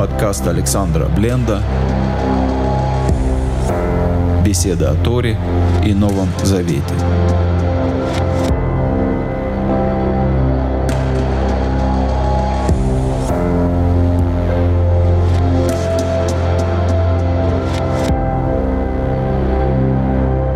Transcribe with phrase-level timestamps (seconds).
[0.00, 1.62] Подкаст Александра Бленда.
[4.42, 5.38] Беседа о Торе
[5.84, 6.82] и Новом Завете.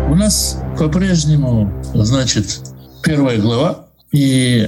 [0.09, 2.61] У нас по-прежнему, значит,
[3.03, 4.67] первая глава, и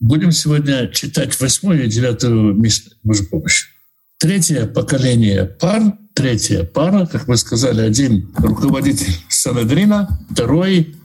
[0.00, 3.73] будем сегодня читать восьмую и девятую Мишну, Божьей помощи.
[4.18, 5.82] Третье поколение пар,
[6.14, 10.96] третья пара, как мы сказали, один руководитель Санадрина, второй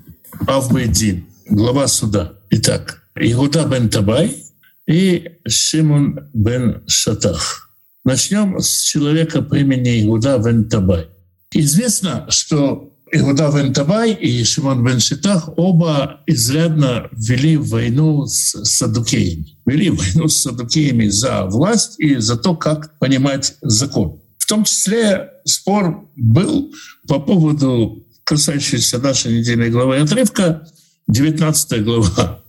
[0.47, 2.33] Авбейдин, глава суда.
[2.51, 4.45] Итак, Игуда бен Табай
[4.87, 7.69] и Шимон бен Шатах.
[8.05, 11.07] Начнем с человека по имени Игуда бен Табай.
[11.51, 19.57] Известно, что Иуда бен Табай и Шимон бен Шитах оба изрядно вели войну с садукеями.
[19.65, 24.19] Вели войну с садукеями за власть и за то, как понимать закон.
[24.37, 26.73] В том числе спор был
[27.07, 30.67] по поводу, касающийся нашей недельной главы отрывка,
[31.07, 32.43] 19 глава,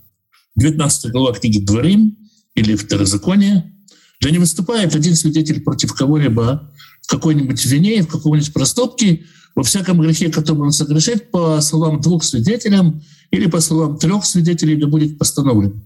[0.55, 2.17] 19 глава книги «Дворим»
[2.55, 3.73] или «Второзаконие»,
[4.19, 6.71] где не выступает один свидетель против кого-либо
[7.01, 12.23] в какой-нибудь вине, в каком-нибудь проступке, во всяком грехе, который он согрешит, по словам двух
[12.23, 15.83] свидетелям или по словам трех свидетелей, да будет постановлен.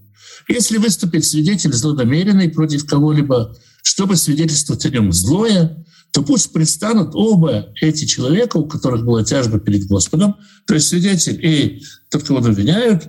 [0.48, 7.68] Если выступит свидетель злонамеренный против кого-либо, чтобы свидетельствовать о нем злое, то пусть предстанут оба
[7.80, 10.36] эти человека, у которых была тяжба перед Господом,
[10.66, 13.04] то есть свидетель и тот, кого обвиняют,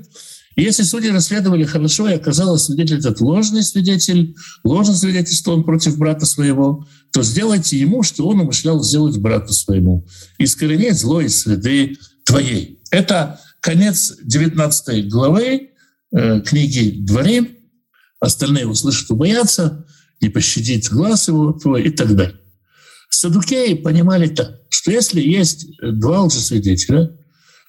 [0.57, 6.25] и если судьи расследовали хорошо, и оказалось свидетель этот ложный свидетель, ложно свидетельствовал против брата
[6.25, 6.83] своего,
[7.13, 10.07] то сделайте ему, что он умышлял сделать брату своему.
[10.39, 12.81] Искоренить зло из среды твоей.
[12.89, 15.69] Это конец 19 главы
[16.11, 17.49] э, книги «Дворим».
[18.19, 19.85] Остальные услышат, убоятся,
[20.21, 22.39] не пощадить глаз его твой и так далее.
[23.11, 27.15] Садукеи понимали так, что если есть два лжесвидетеля,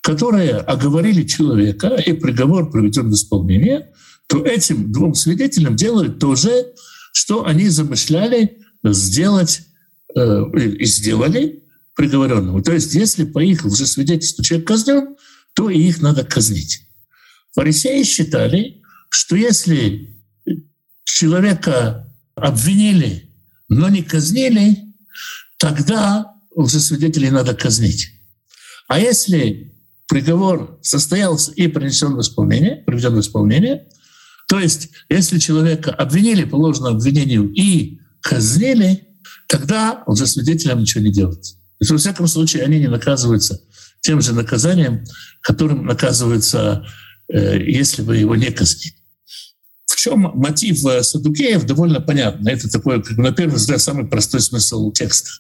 [0.03, 3.91] которые оговорили человека, и приговор приведен в исполнение,
[4.27, 6.73] то этим двум свидетелям делают то же,
[7.13, 9.63] что они замышляли сделать
[10.15, 10.43] э,
[10.79, 11.65] и сделали
[11.95, 12.63] приговоренному.
[12.63, 15.17] То есть если по их лжесвидетельству человек казнен,
[15.55, 16.87] то и их надо казнить.
[17.55, 20.17] Фарисеи считали, что если
[21.05, 23.31] человека обвинили,
[23.69, 24.79] но не казнили,
[25.57, 28.13] тогда лжесвидетелей надо казнить.
[28.87, 29.75] А если
[30.09, 33.87] приговор состоялся и принесен в исполнение, приведен в исполнение.
[34.49, 39.07] То есть, если человека обвинили по ложному обвинению и казнили,
[39.47, 41.55] тогда уже свидетелям ничего не делается.
[41.55, 43.61] То есть, во всяком случае, они не наказываются
[44.01, 45.05] тем же наказанием,
[45.43, 46.87] которым наказываются,
[47.29, 48.95] э, если бы его не казнили.
[49.87, 52.49] В чем мотив э, Садукеев, довольно понятно.
[52.49, 55.31] Это такой, как на первый взгляд, самый простой смысл текста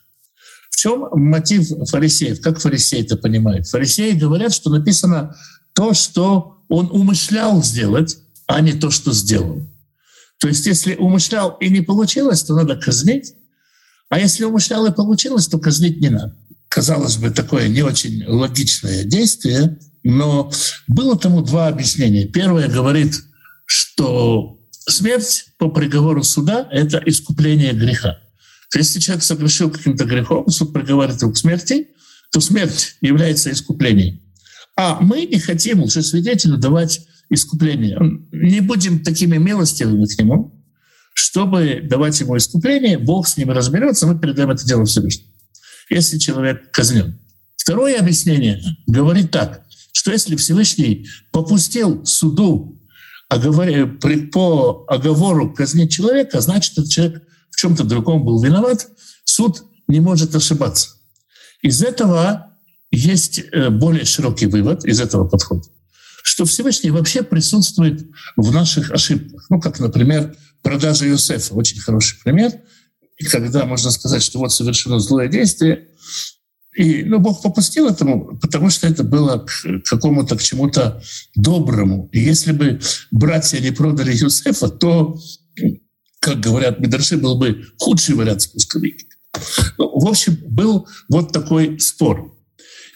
[0.78, 2.40] чем мотив фарисеев?
[2.40, 3.66] Как фарисеи это понимают?
[3.66, 5.34] Фарисеи говорят, что написано
[5.74, 9.66] то, что он умышлял сделать, а не то, что сделал.
[10.38, 13.34] То есть если умышлял и не получилось, то надо казнить,
[14.08, 16.36] а если умышлял и получилось, то казнить не надо.
[16.68, 20.50] Казалось бы, такое не очень логичное действие, но
[20.86, 22.26] было тому два объяснения.
[22.26, 23.14] Первое говорит,
[23.66, 28.18] что смерть по приговору суда— это искупление греха.
[28.74, 31.88] Если человек совершил каким-то грехом, суд приговаривает его к смерти,
[32.30, 34.20] то смерть является искуплением.
[34.76, 37.98] А мы не хотим лучше свидетелю давать искупление.
[38.30, 40.54] Не будем такими милостивыми к нему,
[41.14, 45.30] чтобы давать ему искупление, Бог с ним разберется, мы передаем это дело Всевышнему.
[45.90, 47.18] Если человек казнен.
[47.56, 49.62] Второе объяснение говорит так,
[49.92, 52.80] что если Всевышний попустил суду
[53.28, 57.22] по оговору казнить человека, значит, этот человек
[57.58, 58.88] чем-то другом был виноват,
[59.24, 60.90] суд не может ошибаться.
[61.60, 62.56] Из этого
[62.92, 65.64] есть э, более широкий вывод, из этого подхода,
[66.22, 69.46] что Всевышний вообще присутствует в наших ошибках.
[69.50, 72.52] Ну, как, например, продажа Юсефа, очень хороший пример,
[73.16, 75.88] и когда можно сказать, что вот совершено злое действие,
[76.76, 79.50] и ну, Бог попустил этому, потому что это было к
[79.84, 81.02] какому-то, к чему-то
[81.34, 82.08] доброму.
[82.12, 82.80] И если бы
[83.10, 85.18] братья не продали Юсефа, то
[86.20, 88.80] как говорят Медраши, был бы худший вариант спуска
[89.78, 92.34] Ну, в общем, был вот такой спор.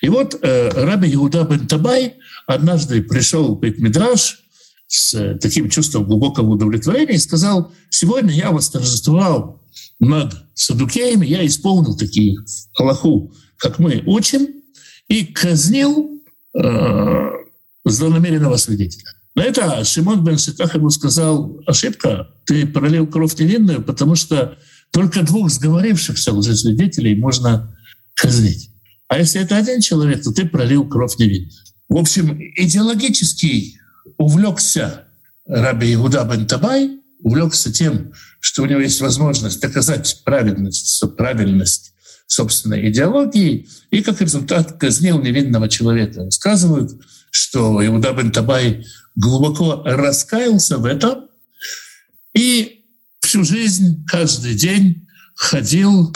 [0.01, 2.17] И вот э, Раби Иуда бен Табай
[2.47, 4.41] однажды пришел в Мидраш
[4.89, 9.63] с э, таким чувством глубокого удовлетворения и сказал, сегодня я восторжествовал
[10.01, 12.37] над Садукеями, я исполнил такие
[12.77, 14.49] Аллаху, как мы учим,
[15.07, 16.21] и казнил
[16.59, 17.31] э,
[17.85, 19.13] злонамеренного свидетеля.
[19.35, 24.59] На это Шимон бен Ситах ему сказал, ошибка, ты пролил кровь невинную, потому что
[24.91, 27.75] только двух сговорившихся лжесвидетелей можно
[28.15, 28.71] казнить.
[29.09, 31.55] А если это один человек, то ты пролил кровь невинных.
[31.89, 33.79] В общем, идеологически
[34.19, 35.05] увлекся
[35.47, 41.95] Раби Иуда бен Табай, увлекся тем, что у него есть возможность доказать правильность, правильность
[42.27, 46.31] собственной идеологии, и как результат казнил невинного человека.
[46.31, 46.93] Сказывают,
[47.33, 48.87] что Иуда бен Табай
[49.17, 51.29] глубоко раскаялся в этом
[52.35, 52.85] и
[53.21, 56.15] всю жизнь, каждый день ходил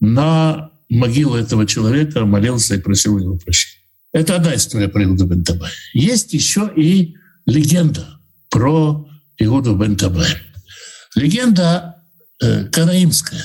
[0.00, 3.82] на могилу этого человека, молился и просил его прощения.
[4.12, 5.70] Это одна история про Иуду бен Табай.
[5.94, 7.14] Есть еще и
[7.46, 8.20] легенда
[8.50, 9.08] про
[9.38, 10.28] Иуду бен Табай.
[11.14, 12.04] Легенда
[12.42, 13.44] э, караимская.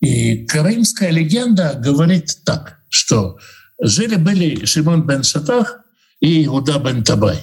[0.00, 3.38] И караимская легенда говорит так, что
[3.78, 5.77] жили-были Шимон бен Шатах
[6.20, 7.38] и Иуда бен Табай.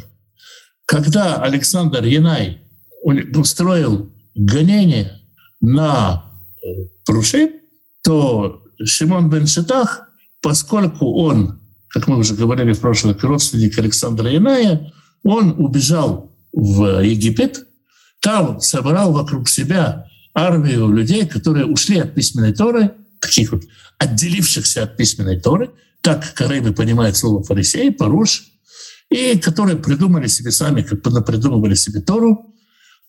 [0.86, 2.62] Когда Александр Янай
[3.04, 5.22] устроил гонение
[5.62, 6.26] на
[6.62, 6.68] э,
[7.06, 7.52] Пруши,
[8.04, 10.10] то Шимон бен Шатах,
[10.42, 14.94] поскольку он, как мы уже говорили в прошлом, родственник Александра Яная,
[15.24, 17.66] он убежал в Египет,
[18.22, 23.64] там собрал вокруг себя армию людей, которые ушли от письменной Торы, таких вот
[23.98, 25.72] отделившихся от письменной Торы,
[26.06, 28.44] так Карыбы понимает слово фарисей, паруш,
[29.10, 32.54] и которые придумали себе сами, как придумывали себе Тору.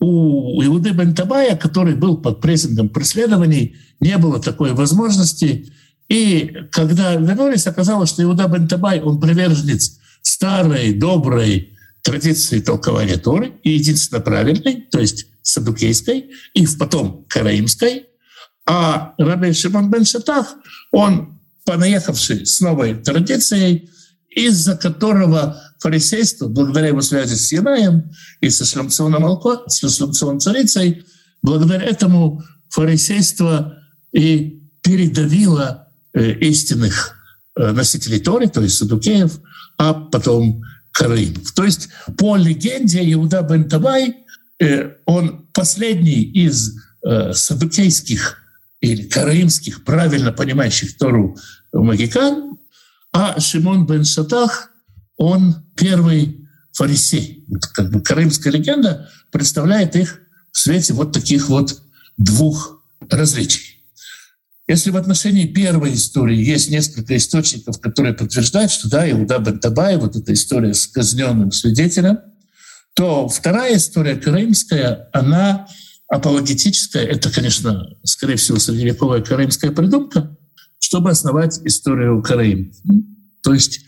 [0.01, 5.71] У Иуды бен Табая, который был под прессингом преследований, не было такой возможности.
[6.09, 13.53] И когда вернулись, оказалось, что Иуда бен Табай, он приверженец старой, доброй, традиции толкования Торы,
[13.63, 18.07] и единственно правильной, то есть садукейской, и потом караимской.
[18.67, 20.55] А Раби Шимон бен Шатах,
[20.93, 21.36] он
[21.67, 23.91] понаехавший с новой традицией,
[24.31, 28.11] из-за которого фарисейство, благодаря его связи с Янаем
[28.41, 31.05] и со шлемционным Алко, с шлемционной царицей,
[31.43, 33.79] благодаря этому фарисейство
[34.13, 37.17] и передавило э, истинных
[37.57, 39.41] э, носителей Торы, то есть садукеев,
[39.77, 40.63] а потом
[40.93, 41.35] Крым.
[41.55, 44.17] То есть по легенде Иуда бен Табай,
[44.59, 46.75] э, он последний из
[47.33, 48.39] садукейских
[48.81, 51.37] или караимских, правильно понимающих Тору
[51.73, 52.59] магикан,
[53.13, 54.71] а Шимон бен Шатах,
[55.17, 57.47] он первый фарисей.
[57.75, 60.21] Как бы караимская легенда представляет их
[60.53, 61.81] в свете вот таких вот
[62.17, 63.85] двух различий.
[64.69, 69.97] Если в отношении первой истории есть несколько источников, которые подтверждают, что да, Иуда бен Табай,
[69.97, 72.19] вот эта история с казненным свидетелем,
[72.95, 75.69] то вторая история крымская, она
[76.09, 77.05] апологетическая.
[77.05, 80.36] Это, конечно, скорее всего, средневековая крымская придумка,
[80.79, 82.73] чтобы основать историю Караим.
[83.43, 83.81] То есть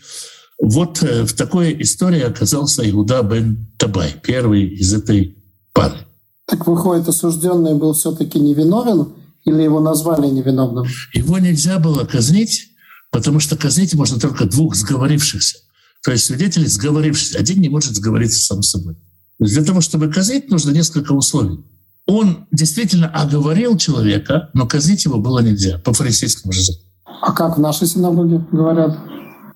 [0.61, 5.37] вот э, в такой истории оказался Иуда бен Табай, первый из этой
[5.73, 5.97] пары.
[6.45, 9.13] Так выходит, осужденный был все-таки невиновен,
[9.45, 10.85] или его назвали невиновным?
[11.13, 12.71] Его нельзя было казнить,
[13.11, 15.57] потому что казнить можно только двух сговорившихся.
[16.03, 17.39] То есть свидетелей сговорившихся.
[17.39, 18.95] Один не может сговориться сам с собой.
[19.39, 21.63] Для того, чтобы казнить, нужно несколько условий.
[22.09, 26.89] Он действительно оговорил человека, но казнить его было нельзя по фарисейскому же закону.
[27.05, 28.97] А как в нашей синагоге говорят?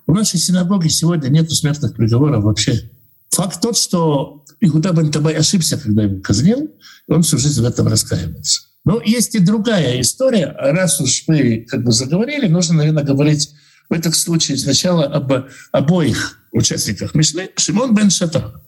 [0.06, 2.92] В нашей синагоге сегодня нет смертных приговоров вообще.
[3.30, 6.70] Факт тот, что Игуда бен Табай ошибся, когда его казнил,
[7.08, 8.60] и он всю жизнь в этом раскаивается.
[8.84, 10.54] Но есть и другая история.
[10.56, 13.50] Раз уж мы как бы заговорили, нужно, наверное, говорить
[13.90, 15.32] в этом случае сначала об
[15.72, 17.50] обоих участниках Мишны.
[17.56, 18.60] Шимон бен Шатах.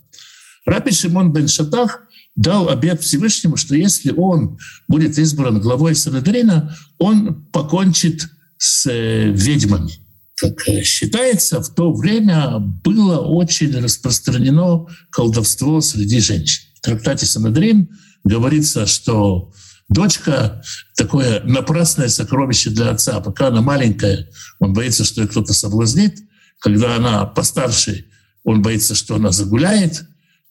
[0.65, 2.01] Раби Шимон бен Шатах
[2.37, 8.29] дал обет Всевышнему, что если он будет избран главой Санедрина, он покончит
[8.59, 9.93] с э, ведьмами.
[10.37, 16.65] Как считается, в то время было очень распространено колдовство среди женщин.
[16.77, 17.89] В трактате Санедрин
[18.23, 19.51] говорится, что
[19.89, 20.63] Дочка—
[20.97, 23.21] такое напрасное сокровище для отца.
[23.21, 24.29] Пока она маленькая,
[24.59, 26.19] он боится, что ее кто-то соблазнит.
[26.59, 28.07] Когда она постарше,
[28.43, 30.05] он боится, что она загуляет.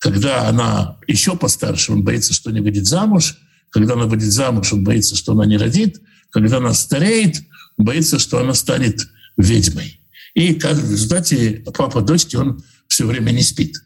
[0.06, 3.40] Когда она еще постарше, он боится, что не выйдет замуж.
[3.72, 6.00] Когда она выйдет замуж, он боится, что она не родит.
[6.30, 7.42] Когда она стареет,
[7.76, 10.00] боится, что она станет ведьмой.
[10.36, 13.78] И в результате папа дочки, он все время не спит.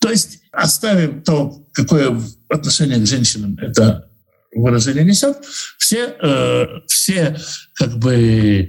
[0.00, 4.10] То есть оставим то, какое отношение к женщинам это
[4.52, 5.36] выражение несет,
[5.78, 7.38] все, э, все
[7.74, 8.68] как бы э,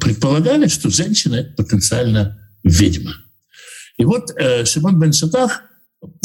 [0.00, 3.12] предполагали, что женщина— это потенциально ведьма.
[3.98, 5.67] И вот э, Шимон бен Шатах,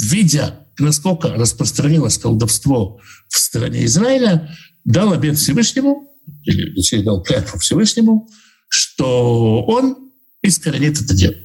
[0.01, 2.99] видя, насколько распространилось колдовство
[3.29, 6.09] в стране Израиля, дал обет Всевышнему,
[6.43, 8.29] или точнее дал клятву Всевышнему,
[8.69, 10.11] что он
[10.41, 11.35] искоренит это дело.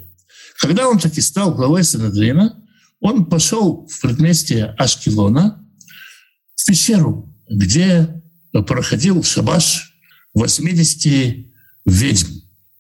[0.61, 2.61] Когда он таки стал главой Санадрина,
[3.01, 5.65] он пошел в предместье Ашкелона,
[6.57, 8.23] в пещеру, где
[8.67, 9.95] проходил шабаш
[10.35, 11.47] 80
[11.87, 12.27] ведьм.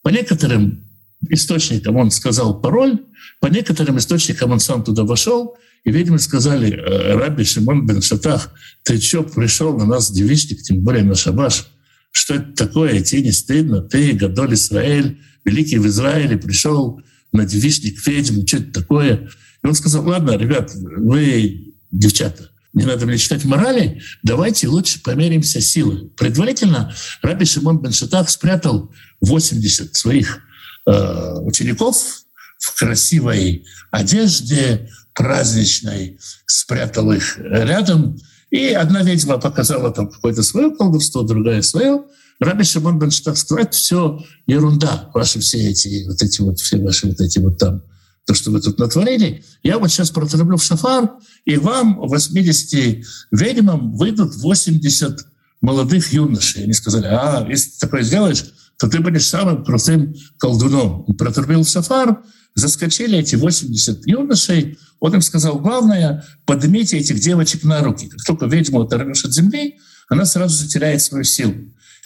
[0.02, 0.84] По некоторым
[1.30, 3.04] источникам он сказал пароль,
[3.40, 8.52] по некоторым источникам он сам туда вошел, и ведьмы сказали, «Э, Раби Шимон бен Шатах,
[8.82, 11.68] ты что, пришел на нас девичник, тем более на шабаш?
[12.10, 13.00] Что это такое?
[13.00, 13.82] Тебе не стыдно?
[13.82, 17.00] Ты, Гадоль Израиль, великий в Израиле, пришел
[17.32, 19.28] на девичник ведьм, что это такое?
[19.62, 25.60] И он сказал, ладно, ребят, вы девчата, не надо мне читать морали, давайте лучше померимся
[25.60, 26.10] силой.
[26.16, 30.40] Предварительно Раби Шимон бен Шатах спрятал 80 своих
[30.86, 32.24] э, учеников
[32.58, 38.18] в красивой одежде, праздничной, спрятал их рядом.
[38.50, 42.04] И одна ведьма показала там какое-то свое колдовство, другая свое.
[42.40, 47.08] Раби Шимон бен сказал, это все ерунда, ваши все эти, вот эти вот, все ваши
[47.08, 47.82] вот эти вот там
[48.26, 51.12] то, что вы тут натворили, я вот сейчас протреблю в шафар,
[51.46, 55.26] и вам, 80 ведьмам, выйдут 80
[55.62, 56.64] молодых юношей.
[56.64, 58.44] Они сказали, а, если ты такое сделаешь,
[58.78, 61.04] то ты будешь самым крутым колдуном.
[61.08, 62.22] Он протрубил в шафар,
[62.58, 64.78] заскочили эти 80 юношей.
[65.00, 68.08] Он им сказал, главное, поднимите этих девочек на руки.
[68.08, 71.54] Как только ведьму оторвешь от земли, она сразу же теряет свою силу.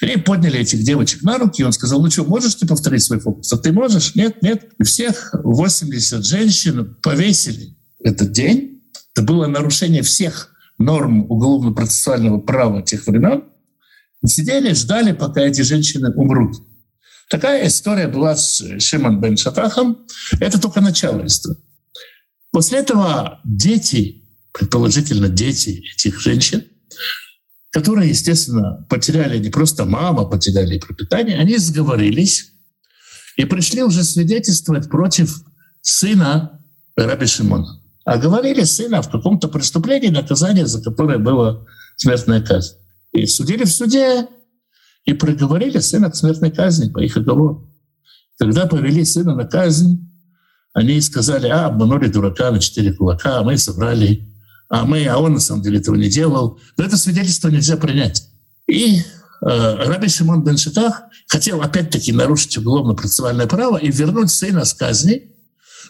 [0.01, 3.21] И подняли этих девочек на руки, и он сказал, ну что, можешь ты повторить свой
[3.21, 3.53] фокус?
[3.53, 4.17] А ты можешь?
[4.17, 4.65] Нет, нет.
[4.81, 8.83] И всех 80 женщин повесили этот день.
[9.15, 13.45] Это было нарушение всех норм уголовно-процессуального права тех времен.
[14.25, 16.57] И сидели, ждали, пока эти женщины умрут.
[17.33, 20.07] Такая история была с Шимон бен Шатахом.
[20.39, 21.63] Это только начало истории.
[22.51, 26.63] После этого дети, предположительно дети этих женщин,
[27.71, 32.53] которые, естественно, потеряли не просто мама, потеряли пропитание, они сговорились
[33.39, 35.35] и пришли уже свидетельствовать против
[35.81, 36.61] сына
[36.97, 37.83] Раби Шимона.
[38.05, 42.75] А говорили сына в каком-то преступлении, наказание за которое было смертная казнь.
[43.13, 44.29] И судили в суде,
[45.05, 47.71] и приговорили сына к смертной казни по их оговору.
[48.39, 50.09] Когда повели сына на казнь,
[50.75, 54.33] они сказали, а, обманули дурака на четыре кулака, а мы собрали
[54.73, 56.59] а мы, а он на самом деле этого не делал.
[56.79, 58.27] Но это свидетельство нельзя принять.
[58.67, 59.05] И э,
[59.43, 65.31] Раби Шимон бен Шитах хотел опять-таки нарушить уголовно-процессуальное право и вернуть сына с казни.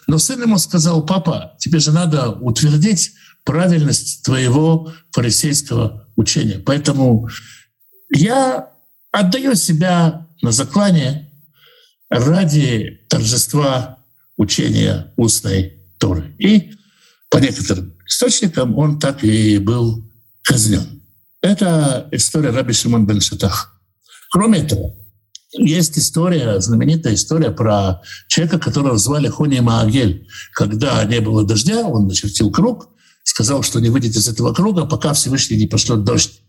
[0.05, 3.13] Но сын ему сказал, папа, тебе же надо утвердить
[3.45, 6.59] правильность твоего фарисейского учения.
[6.59, 7.29] Поэтому
[8.13, 8.67] я
[9.13, 11.31] отдаю себя на заклание
[12.09, 13.99] ради торжества
[14.35, 16.35] учения устной Торы.
[16.39, 16.73] И
[17.29, 20.03] по некоторым источникам он так и был
[20.41, 21.01] казнен.
[21.41, 23.79] Это история Раби Шимон бен Шатах.
[24.31, 24.95] Кроме этого,
[25.51, 30.27] есть история, знаменитая история про человека, которого звали Хони Маагель.
[30.53, 32.89] Когда не было дождя, он начертил круг,
[33.23, 36.41] сказал, что не выйдет из этого круга, пока Всевышний не пошлет дождь.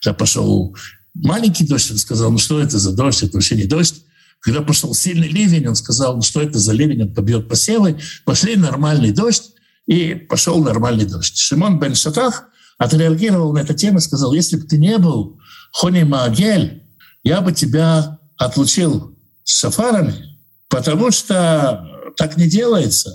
[0.00, 0.74] Когда пошел
[1.22, 4.02] маленький дождь, он сказал, ну что это за дождь, это вообще не дождь.
[4.40, 7.98] Когда пошел сильный ливень, он сказал, ну что это за ливень, он побьет посевы.
[8.24, 9.52] Пошли нормальный дождь,
[9.86, 11.36] и пошел нормальный дождь.
[11.36, 15.40] Шимон бен Шатах отреагировал на эту тему и сказал, если бы ты не был
[15.72, 16.82] Хони Маагель,
[17.22, 23.12] я бы тебя отлучил с шафарами, потому что так не делается.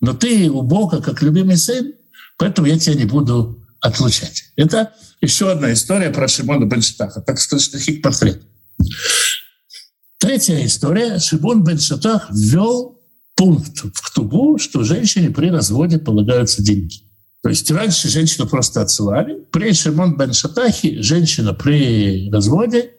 [0.00, 1.92] Но ты у Бога как любимый сын,
[2.38, 4.44] поэтому я тебя не буду отлучать.
[4.56, 4.92] Это
[5.22, 8.42] еще одна история про Шимона бен Шатаха, так сказать, хик-портрет.
[10.18, 11.18] Третья история.
[11.18, 13.00] Шимон бен Шатах ввел
[13.36, 17.02] пункт в Ктубу, что женщине при разводе полагаются деньги.
[17.42, 19.44] То есть раньше женщину просто отсылали.
[19.52, 22.90] При Шимон бен Шатахи женщина при разводе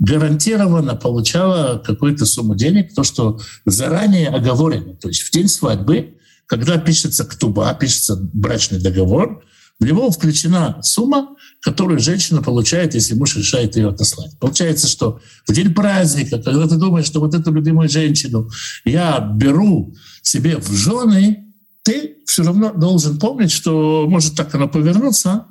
[0.00, 4.94] гарантированно получала какую-то сумму денег, то, что заранее оговорено.
[4.94, 9.44] То есть в день свадьбы, когда пишется ктуба, пишется брачный договор,
[9.78, 14.38] в него включена сумма, которую женщина получает, если муж решает ее отослать.
[14.38, 18.50] Получается, что в день праздника, когда ты думаешь, что вот эту любимую женщину
[18.84, 21.52] я беру себе в жены,
[21.82, 25.46] ты все равно должен помнить, что может так оно повернуться,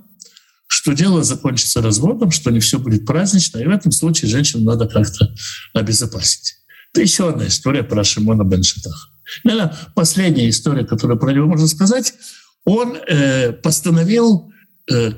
[0.68, 4.88] что дело закончится разводом, что не все будет празднично, и в этом случае женщину надо
[4.88, 5.34] как-то
[5.74, 6.56] обезопасить.
[6.92, 9.10] Это еще одна история про Шимона бен Шатаха.
[9.44, 12.14] Наверное, последняя история, которую про него можно сказать—
[12.66, 14.52] он э, постановил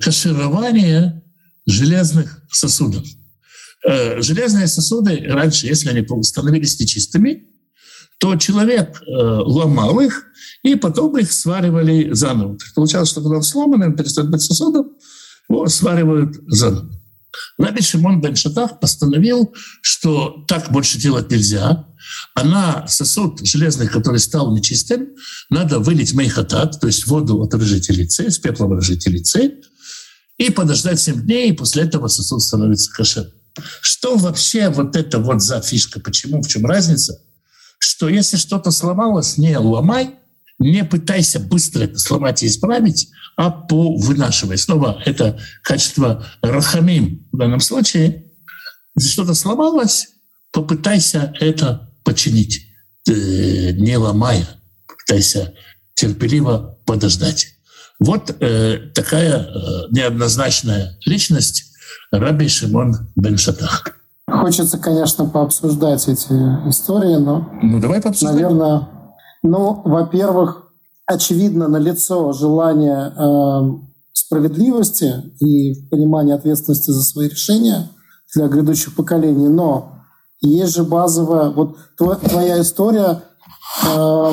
[0.01, 1.21] каширование
[1.65, 3.05] железных сосудов.
[3.83, 7.47] Э, железные сосуды раньше, если они становились нечистыми,
[8.19, 10.25] то человек э, ломал их,
[10.61, 12.57] и потом их сваривали заново.
[12.75, 14.91] Получалось, что когда он сломан, он перестает быть сосудом,
[15.49, 16.91] его сваривают заново.
[17.57, 21.87] Раби Шимон бен Шатах постановил, что так больше делать нельзя,
[22.35, 25.09] а на сосуд железный, который стал нечистым,
[25.49, 29.55] надо вылить мейхатат, то есть воду от рыжителицы, с пеплом рыжителицы,
[30.37, 33.33] и подождать 7 дней, и после этого сосуд становится кошерным.
[33.81, 35.99] Что вообще вот это вот за фишка?
[35.99, 36.41] Почему?
[36.41, 37.21] В чем разница?
[37.79, 40.15] Что если что-то сломалось, не ломай,
[40.61, 44.57] не пытайся быстро это сломать и исправить, а повынашивай.
[44.57, 48.31] Снова это качество рахамим в данном случае.
[48.95, 50.09] Если что-то сломалось,
[50.51, 52.67] попытайся это починить,
[53.09, 54.47] э, не ломая.
[54.87, 55.53] Попытайся
[55.95, 57.47] терпеливо подождать.
[57.99, 61.71] Вот э, такая э, неоднозначная личность
[62.11, 63.97] Раби Шимон бен Шатах.
[64.29, 66.31] Хочется, конечно, пообсуждать эти
[66.69, 67.49] истории, но...
[67.61, 68.57] Ну, давай пообсуждаем.
[68.57, 68.87] Наверное,
[69.43, 70.71] ну, во-первых,
[71.05, 77.89] очевидно на лицо желание э, справедливости и понимания ответственности за свои решения
[78.35, 79.93] для грядущих поколений, но
[80.41, 81.49] есть же базовая...
[81.49, 83.23] Вот твоя история,
[83.85, 84.31] э,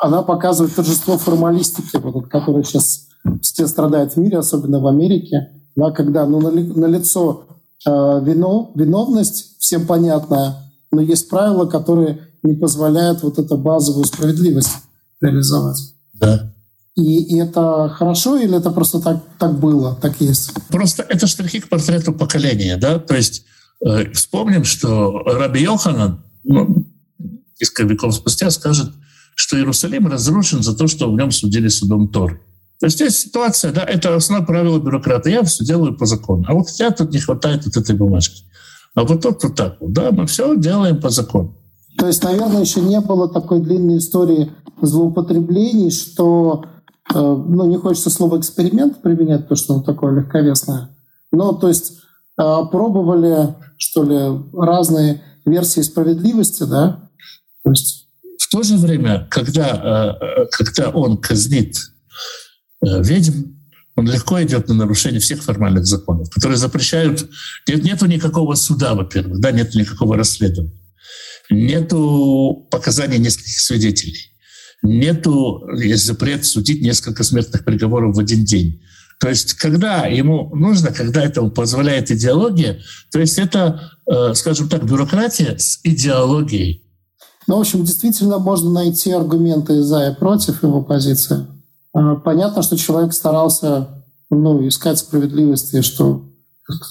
[0.00, 3.06] она показывает торжество формалистики, вот, которое сейчас
[3.40, 5.50] все страдает в мире, особенно в Америке.
[5.76, 7.44] Да, когда ну, на лицо
[7.86, 7.90] э,
[8.22, 10.56] вино, виновность, всем понятная,
[10.92, 14.70] но есть правила, которые не позволяют вот эту базовую справедливость
[15.20, 15.94] реализовать.
[16.12, 16.52] Да.
[16.94, 20.52] И, и это хорошо или это просто так, так было, так есть?
[20.68, 23.44] Просто это штрихи к портрету поколения, да, то есть
[23.84, 26.86] э, вспомним, что Раби Йоханан ну,
[27.60, 28.92] несколько веков спустя скажет,
[29.34, 32.40] что Иерусалим разрушен за то, что в нем судили судом Торы.
[32.78, 35.30] То есть здесь ситуация, да, это основное правило бюрократа.
[35.30, 36.44] Я все делаю по закону.
[36.46, 38.44] А вот я тут не хватает вот этой бумажки.
[38.94, 39.92] А вот тут вот так вот.
[39.92, 41.56] Да, мы все делаем по закону.
[41.96, 46.64] То есть, наверное, еще не было такой длинной истории злоупотреблений, что,
[47.14, 50.90] э, ну, не хочется слово эксперимент применять, потому что оно такое легковесное.
[51.30, 52.00] Но, то есть,
[52.38, 57.10] э, пробовали, что ли, разные версии справедливости, да?
[57.62, 58.08] То есть...
[58.38, 61.76] В то же время, когда, э, когда он казнит
[62.80, 63.54] ведьм,
[63.96, 67.28] он легко идет на нарушение всех формальных законов, которые запрещают...
[67.68, 70.72] Нет, нету никакого суда, во-первых, да, нет никакого расследования.
[71.50, 74.32] Нету показаний нескольких свидетелей.
[74.82, 78.82] Нету, есть запрет судить несколько смертных приговоров в один день.
[79.20, 84.84] То есть, когда ему нужно, когда это позволяет идеология, то есть это, э, скажем так,
[84.84, 86.84] бюрократия с идеологией.
[87.46, 91.46] Ну, в общем, действительно можно найти аргументы за и против его позиции.
[91.94, 96.24] А, понятно, что человек старался ну, искать справедливости, что,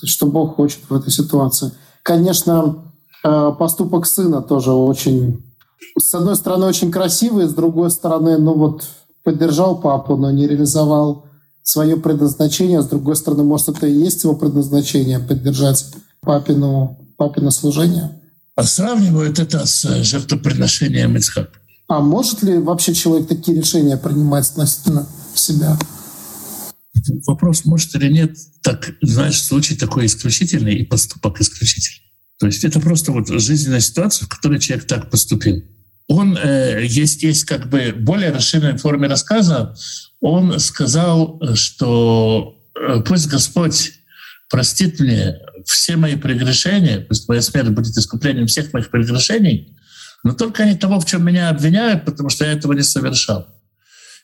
[0.04, 1.72] что Бог хочет в этой ситуации.
[2.04, 2.93] Конечно,
[3.24, 5.44] поступок сына тоже очень,
[5.98, 8.86] с одной стороны, очень красивый, с другой стороны, ну вот
[9.24, 11.26] поддержал папу, но не реализовал
[11.64, 15.86] свое предназначение, с другой стороны, может, это и есть его предназначение— поддержать
[16.22, 18.22] папину, папино служение.
[18.56, 21.58] А сравнивают это с жертвоприношением Ицхака.
[21.88, 25.78] А может ли вообще человек такие решения принимать относительно себя?
[27.26, 32.03] Вопрос, может или нет, так, знаешь, случай такой исключительный и поступок исключительный.
[32.40, 35.64] То есть это просто вот жизненная ситуация, в которой человек так поступил.
[36.08, 39.76] Он э, есть, есть как бы более расширенной форме рассказа.
[40.20, 43.94] Он сказал, что э, пусть Господь
[44.50, 49.78] простит мне все мои прегрешения, пусть моя смерть будет искуплением всех моих прегрешений,
[50.24, 53.48] но только не того, в чем меня обвиняют, потому что я этого не совершал.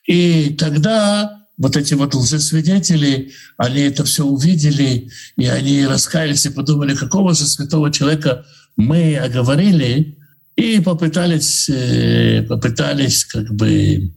[0.06, 6.96] И тогда вот эти вот лжесвидетели, они это все увидели, и они раскаялись и подумали,
[6.96, 8.46] какого же святого человека
[8.76, 10.18] мы оговорили,
[10.56, 14.12] и попытались, э, попытались как бы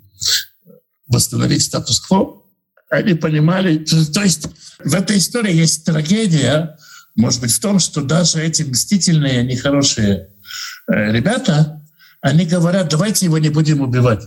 [1.06, 2.42] восстановить статус-кво.
[2.90, 4.48] Они понимали, то есть
[4.82, 6.78] в этой истории есть трагедия,
[7.14, 10.30] может быть, в том, что даже эти мстительные, нехорошие
[10.88, 11.82] Э, ребята,
[12.20, 14.22] они говорят, давайте его не будем убивать.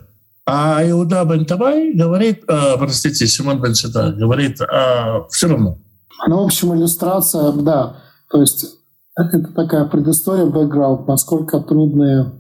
[0.48, 5.80] А Иуда бен Табай говорит, а, простите, Симон бен Шита говорит, а, все равно.
[6.28, 7.98] Ну, в общем, иллюстрация, да.
[8.30, 8.66] То есть
[9.16, 12.32] это такая предыстория, бэкграунд, насколько трудные,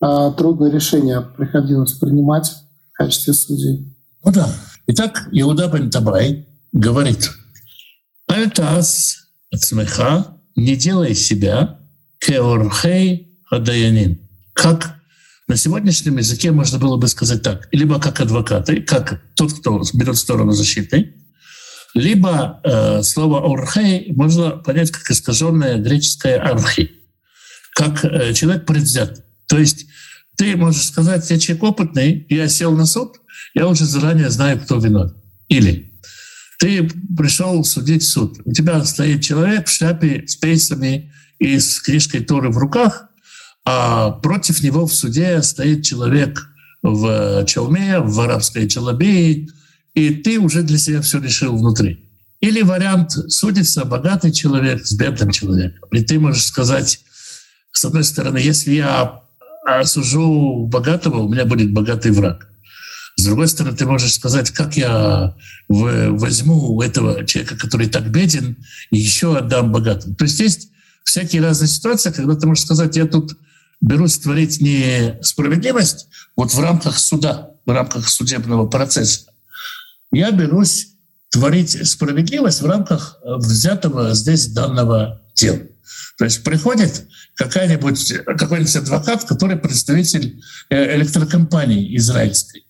[0.00, 2.50] а, трудные решения приходилось принимать
[2.92, 3.96] в качестве судей.
[4.24, 4.46] Ну да.
[4.86, 7.30] Итак, Иуда бен Табай говорит,
[8.26, 9.16] «Альтас
[9.54, 11.78] смеха не делай себя
[12.18, 14.20] кеорхей Адаянин.
[14.52, 14.93] Как
[15.46, 17.68] на сегодняшнем языке можно было бы сказать так.
[17.72, 21.14] Либо как адвокаты, как тот, кто берет сторону защиты,
[21.94, 26.90] либо э, слово «орхей» можно понять как искаженное греческое «архи»,
[27.72, 29.24] как э, человек предвзят.
[29.46, 29.86] То есть
[30.36, 33.20] ты можешь сказать, я человек опытный, я сел на суд,
[33.54, 35.14] я уже заранее знаю, кто виноват.
[35.48, 35.92] Или
[36.58, 42.24] ты пришел судить суд, у тебя стоит человек в шляпе с пейсами и с книжкой
[42.24, 43.08] Торы в руках,
[43.64, 46.48] а против него в суде стоит человек
[46.82, 49.48] в челме, в арабской челобее,
[49.94, 52.04] и ты уже для себя все решил внутри.
[52.40, 55.88] Или вариант судится богатый человек с бедным человеком.
[55.92, 57.00] И ты можешь сказать,
[57.72, 59.22] с одной стороны, если я
[59.64, 62.48] осужу богатого, у меня будет богатый враг.
[63.16, 65.34] С другой стороны, ты можешь сказать, как я
[65.68, 68.56] возьму у этого человека, который так беден,
[68.90, 70.14] и еще отдам богатым.
[70.14, 70.68] То есть есть
[71.04, 73.38] всякие разные ситуации, когда ты можешь сказать, я тут
[73.84, 79.30] берусь творить не справедливость вот в рамках суда, в рамках судебного процесса.
[80.10, 80.88] Я берусь
[81.30, 85.60] творить справедливость в рамках взятого здесь данного дела.
[86.16, 92.64] То есть приходит какая-нибудь, какой-нибудь адвокат, который представитель э, электрокомпании израильской.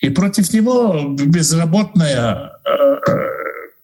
[0.00, 3.35] И против него безработная, э,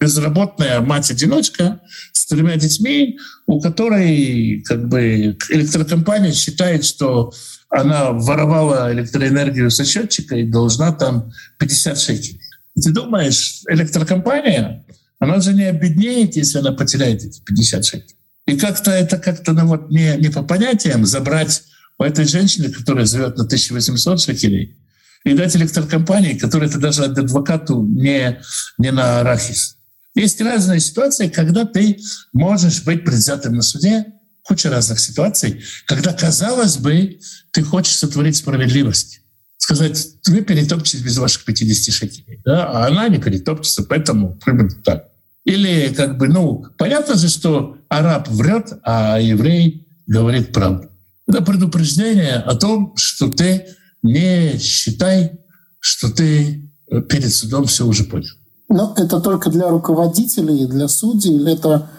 [0.02, 1.80] безработная мать-одиночка
[2.12, 7.32] с тремя детьми, у которой как бы электрокомпания считает, что
[7.70, 12.40] она воровала электроэнергию со счетчика и должна там 50 шекелей.
[12.74, 14.84] Ты думаешь, электрокомпания,
[15.20, 18.16] она же не обеднеет, если она потеряет эти 50 шекелей.
[18.46, 21.62] И как-то это как-то ну, вот не, не по понятиям забрать
[21.98, 24.76] у этой женщины, которая живет на 1800 шекелей,
[25.24, 28.40] и дать электрокомпании, которая это даже адвокату не,
[28.78, 29.76] не на арахис.
[30.14, 31.98] Есть разные ситуации, когда ты
[32.32, 34.06] можешь быть предвзятым на суде,
[34.42, 37.18] куча разных ситуаций, когда, казалось бы,
[37.50, 39.20] ты хочешь сотворить справедливость.
[39.56, 42.66] Сказать, вы перетопчетесь без ваших 50 шекелей, да?
[42.66, 45.08] а она не перетопчется, поэтому примерно так.
[45.44, 50.90] Или как бы, ну, понятно же, что араб врет, а еврей говорит правду.
[51.26, 53.68] Это предупреждение о том, что ты
[54.02, 55.32] не считай,
[55.78, 56.68] что ты
[57.08, 58.34] перед судом все уже понял.
[58.72, 61.90] Но это только для руководителей, для судей, или это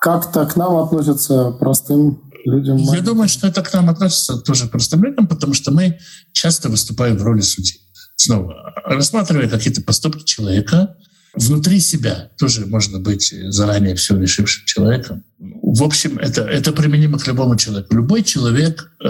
[0.00, 2.78] как-то к нам относятся простым людям?
[2.78, 5.98] Я думаю, что это к нам относится тоже простым людям, потому что мы
[6.32, 7.82] часто выступаем в роли судей.
[8.16, 8.54] Снова,
[8.86, 10.96] рассматривая какие-то поступки человека,
[11.34, 15.24] внутри себя тоже можно быть заранее все решившим человеком.
[15.38, 17.94] В общем, это, это применимо к любому человеку.
[17.94, 19.06] Любой человек э,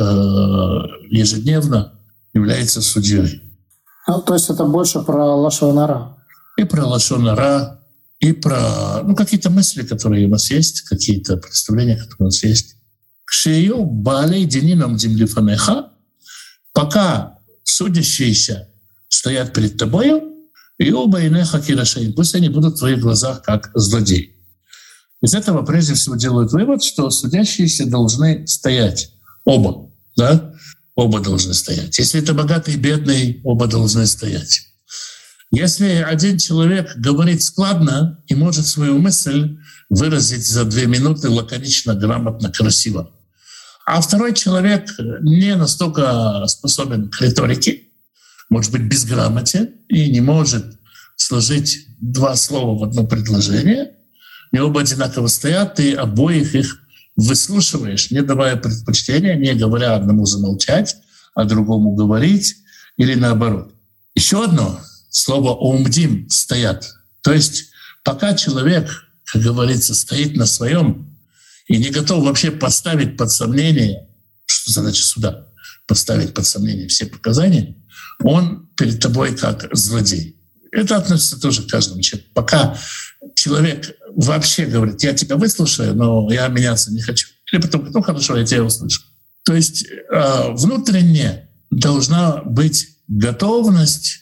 [1.10, 1.92] ежедневно
[2.34, 3.40] является судьей.
[4.08, 6.17] Ну, то есть это больше про лошонара.
[6.58, 7.80] И про лошонара,
[8.18, 12.74] и про ну, какие-то мысли, которые у нас есть, какие-то представления, которые у нас есть.
[13.24, 15.92] Шею балей денином землифанеха,
[16.72, 18.68] пока судящиеся
[19.08, 20.34] стоят перед тобою,
[20.78, 24.34] и оба инеха кирашейн, пусть они будут в твоих глазах как злодеи.
[25.22, 29.12] Из этого прежде всего делают вывод, что судящиеся должны стоять
[29.44, 29.90] оба.
[30.16, 30.52] Да?
[30.98, 31.96] оба должны стоять.
[31.96, 34.62] Если это богатый и бедный, оба должны стоять.
[35.50, 39.58] Если один человек говорит складно и может свою мысль
[39.88, 43.10] выразить за две минуты лаконично, грамотно, красиво,
[43.86, 44.90] а второй человек
[45.22, 47.84] не настолько способен к риторике,
[48.50, 50.78] может быть, безграмотен и не может
[51.16, 53.92] сложить два слова в одно предложение,
[54.52, 56.78] и оба одинаково стоят, и обоих их
[57.16, 60.96] выслушиваешь, не давая предпочтения, не говоря одному замолчать,
[61.34, 62.56] а другому говорить,
[62.98, 63.72] или наоборот.
[64.14, 66.94] Еще одно слово «умдим» стоят.
[67.22, 67.70] То есть
[68.04, 68.88] пока человек,
[69.24, 71.16] как говорится, стоит на своем
[71.66, 74.08] и не готов вообще поставить под сомнение,
[74.46, 75.48] что задача суда,
[75.86, 77.76] поставить под сомнение все показания,
[78.22, 80.36] он перед тобой как злодей.
[80.72, 82.30] Это относится тоже к каждому человеку.
[82.34, 82.78] Пока
[83.34, 87.28] человек вообще говорит, я тебя выслушаю, но я меняться не хочу.
[87.52, 89.02] Или потом, ну хорошо, я тебя услышу.
[89.44, 94.20] То есть э, внутренне должна быть готовность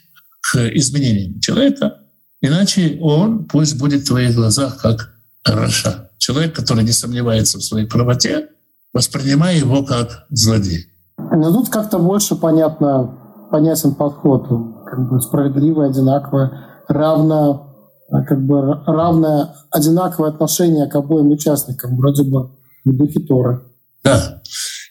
[0.52, 1.98] к изменениям человека,
[2.40, 5.12] иначе он пусть будет в твоих глазах как
[5.44, 6.10] Раша.
[6.18, 8.48] Человек, который не сомневается в своей правоте,
[8.92, 10.86] воспринимай его как злодей.
[11.18, 13.18] Но тут как-то больше понятно,
[13.50, 14.48] понятен подход,
[14.86, 16.50] как бы справедливый, одинаковый,
[16.88, 17.66] равно
[18.10, 22.50] а как бы равное, одинаковое отношение к обоим участникам, вроде бы
[22.84, 23.62] в духе Торы.
[24.04, 24.42] Да.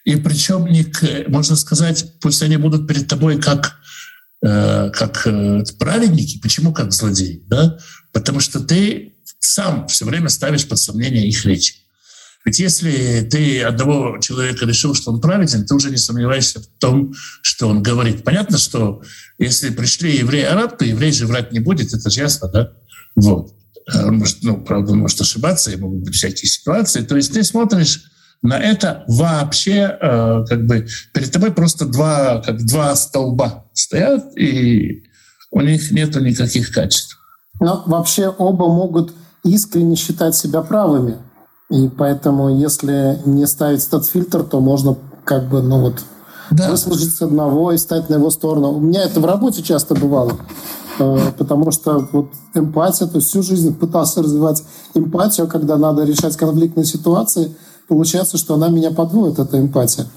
[0.04, 3.76] И причем, не к, можно сказать, пусть они будут перед тобой как,
[4.42, 6.40] как э, праведники.
[6.40, 7.44] Почему как злодеи?
[7.48, 7.78] Да?
[8.12, 11.76] Потому что ты сам все время ставишь под сомнение их речи.
[12.46, 17.14] Ведь если ты одного человека решил, что он праведен, ты уже не сомневаешься в том,
[17.42, 18.24] что он говорит.
[18.24, 19.02] Понятно, что
[19.40, 22.72] если пришли евреи-араб, то еврей же врать не будет, это же ясно, да?
[23.16, 23.56] Вот.
[23.88, 27.02] А он может, ну, правда, он может ошибаться, и могут быть всякие ситуации.
[27.02, 28.04] То есть ты смотришь
[28.42, 35.04] на это вообще, э, как бы перед тобой просто два, как два столба стоят, и
[35.52, 37.18] у них нету никаких качеств.
[37.60, 41.18] Но вообще оба могут искренне считать себя правыми.
[41.70, 46.04] И поэтому, если не ставить этот фильтр, то можно как бы, ну вот,
[46.52, 46.70] да.
[46.70, 48.72] выслужиться одного и стать на его сторону.
[48.72, 50.38] У меня это в работе часто бывало.
[51.00, 56.38] Э, потому что вот эмпатия, то есть всю жизнь пытался развивать эмпатию, когда надо решать
[56.38, 57.56] конфликтные ситуации,
[57.88, 60.08] получается, что она меня подводит, эта эмпатия.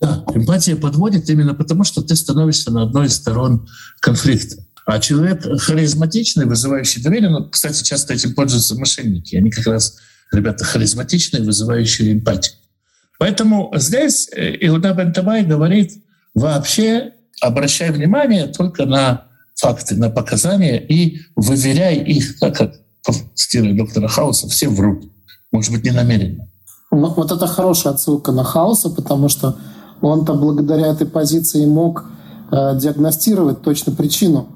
[0.00, 3.68] Да, эмпатия подводит именно потому, что ты становишься на одной из сторон
[4.00, 4.62] конфликта.
[4.86, 9.36] А человек харизматичный, вызывающий доверие, ну, кстати, часто этим пользуются мошенники.
[9.36, 9.98] Они как раз
[10.32, 12.54] ребята харизматичные, вызывающие эмпатию.
[13.18, 15.92] Поэтому здесь э, Иуда Бентабай говорит,
[16.34, 22.74] вообще обращай внимание только на факты, на показания и выверяй их, так как
[23.34, 25.10] стиле доктора Хауса все врут.
[25.50, 26.47] Может быть, не намеренно.
[26.90, 29.56] Вот это хорошая отсылка на Хауса, потому что
[30.00, 32.04] он-то благодаря этой позиции мог
[32.50, 34.48] э, диагностировать точно причину.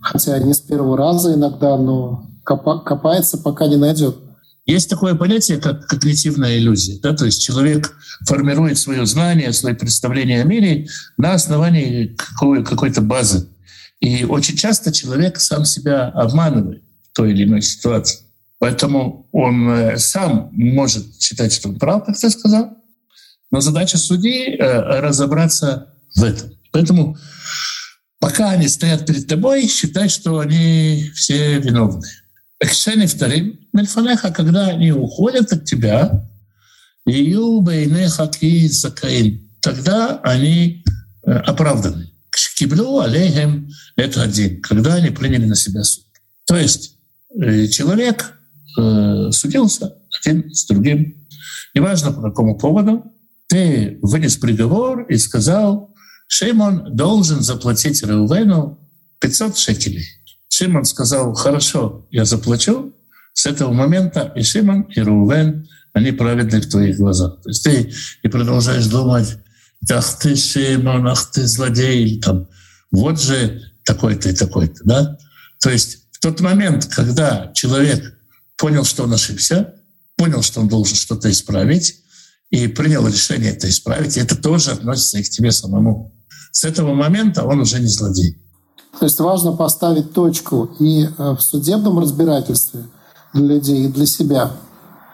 [0.00, 4.16] Хотя не с первого раза иногда, но копа- копается, пока не найдет.
[4.64, 7.00] Есть такое понятие, как когнитивная иллюзия.
[7.00, 7.14] Да?
[7.14, 13.48] То есть человек формирует свое знание, свои представления о мире на основании какой- какой-то базы.
[14.00, 18.25] И очень часто человек сам себя обманывает в той или иной ситуации.
[18.58, 22.76] Поэтому он э, сам может считать, что он прав, как ты сказал,
[23.50, 26.50] но задача судьи э, разобраться в этом.
[26.72, 27.16] Поэтому
[28.18, 32.08] пока они стоят перед тобой, считай, что они все виновны.
[32.58, 36.26] Экшени вторым, мельфанеха, когда они уходят от тебя,
[37.04, 39.50] Ию бейнеха ки закаин.
[39.60, 40.82] Тогда они
[41.24, 42.10] э, оправданы.
[42.56, 46.04] Киблю алейхем это один, когда они приняли на себя суд.
[46.46, 46.96] То есть
[47.70, 48.35] человек
[48.76, 51.26] э, судился один с другим.
[51.74, 53.12] Неважно по какому поводу,
[53.48, 55.94] ты вынес приговор и сказал,
[56.28, 58.78] Шимон должен заплатить Реувену
[59.20, 60.04] 500 шекелей.
[60.48, 62.94] Шимон сказал, хорошо, я заплачу.
[63.34, 67.40] С этого момента и Шимон, и Реувен, они праведны в твоих глазах.
[67.42, 67.92] То есть ты
[68.24, 69.38] не продолжаешь думать,
[69.90, 72.48] ах ты, Шимон, ах ты, злодей, там,
[72.90, 75.18] вот же такой-то и такой-то, да?
[75.60, 78.15] То есть в тот момент, когда человек
[78.56, 79.74] понял, что он ошибся,
[80.16, 82.02] понял, что он должен что-то исправить,
[82.50, 86.12] и принял решение это исправить, и это тоже относится и к тебе самому.
[86.52, 88.38] С этого момента он уже не злодей.
[88.98, 92.84] То есть важно поставить точку и э, в судебном разбирательстве
[93.34, 94.52] для людей, и для себя.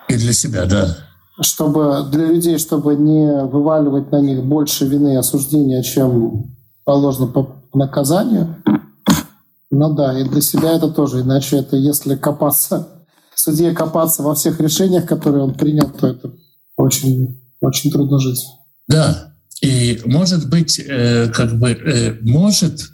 [0.09, 0.97] И для себя, да.
[1.41, 7.57] Чтобы для людей, чтобы не вываливать на них больше вины и осуждения, чем положено по
[7.75, 8.63] наказанию.
[9.71, 11.23] Ну да, и для себя это тоже.
[11.23, 12.89] Иначе это если копаться,
[13.43, 16.33] судье копаться во всех решениях, которые он принял, то это
[16.77, 18.45] очень, очень трудно жить.
[18.89, 22.91] Да, и может быть, э, как бы, э, может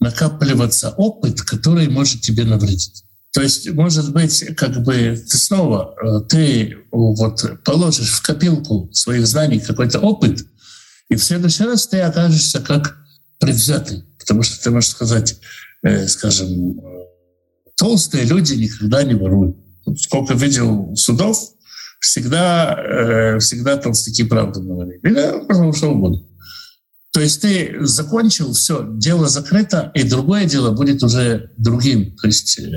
[0.00, 3.04] накапливаться опыт, который может тебе навредить.
[3.32, 9.26] То есть, может быть, как бы ты снова, э, ты вот положишь в копилку своих
[9.26, 10.46] знаний какой-то опыт,
[11.08, 12.96] и в следующий раз ты окажешься как
[13.38, 14.04] предвзятый.
[14.18, 15.38] Потому что ты можешь сказать,
[15.82, 16.82] э, скажем, э,
[17.76, 19.56] толстые люди никогда не воруют.
[19.96, 21.38] Сколько видел судов,
[22.00, 25.00] всегда, э, всегда толстяки правду говорили.
[25.02, 26.24] Или да, что угодно.
[27.12, 32.16] То есть ты закончил, все, дело закрыто, и другое дело будет уже другим.
[32.16, 32.70] То есть э,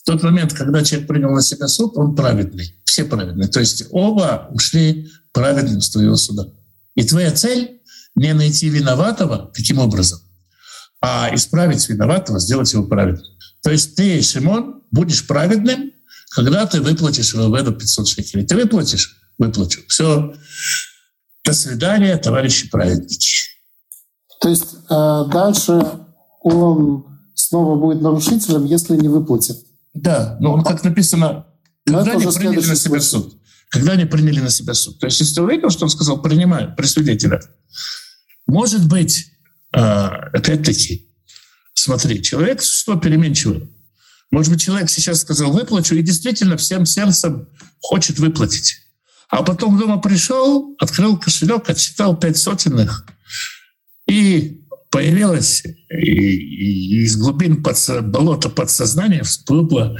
[0.00, 2.74] в тот момент, когда человек принял на себя суд, он праведный.
[2.84, 3.48] Все праведные.
[3.48, 6.46] То есть оба ушли праведным с твоего суда.
[6.94, 7.80] И твоя цель
[8.14, 10.20] не найти виноватого таким образом,
[11.00, 13.26] а исправить виноватого, сделать его праведным.
[13.62, 15.92] То есть ты, Шимон, будешь праведным,
[16.30, 18.46] когда ты выплатишь Рувену 500 шекелей.
[18.46, 19.20] Ты выплатишь?
[19.38, 19.80] Выплачу.
[19.88, 20.34] Все.
[21.44, 23.48] До свидания, товарищи праведники.
[24.40, 25.80] То есть э, дальше
[26.42, 29.58] он снова будет нарушителем, если не выплатит.
[29.92, 31.46] Да, но как написано,
[31.86, 33.36] когда они приняли на себя суд.
[33.70, 34.98] Когда они приняли на себя суд.
[35.00, 37.48] То есть если ты увидел, что он сказал, принимаю при свидетелях.
[38.46, 39.26] Может быть,
[39.72, 41.10] э, опять-таки,
[41.74, 43.68] смотри, человек существо переменчивое.
[44.30, 47.48] Может быть, человек сейчас сказал, выплачу, и действительно всем сердцем
[47.80, 48.78] хочет выплатить.
[49.28, 53.06] А потом дома пришел, открыл кошелек, отсчитал пять сотенных,
[54.06, 58.00] и появилась из глубин подсо...
[58.00, 59.96] болота подсознания всплыло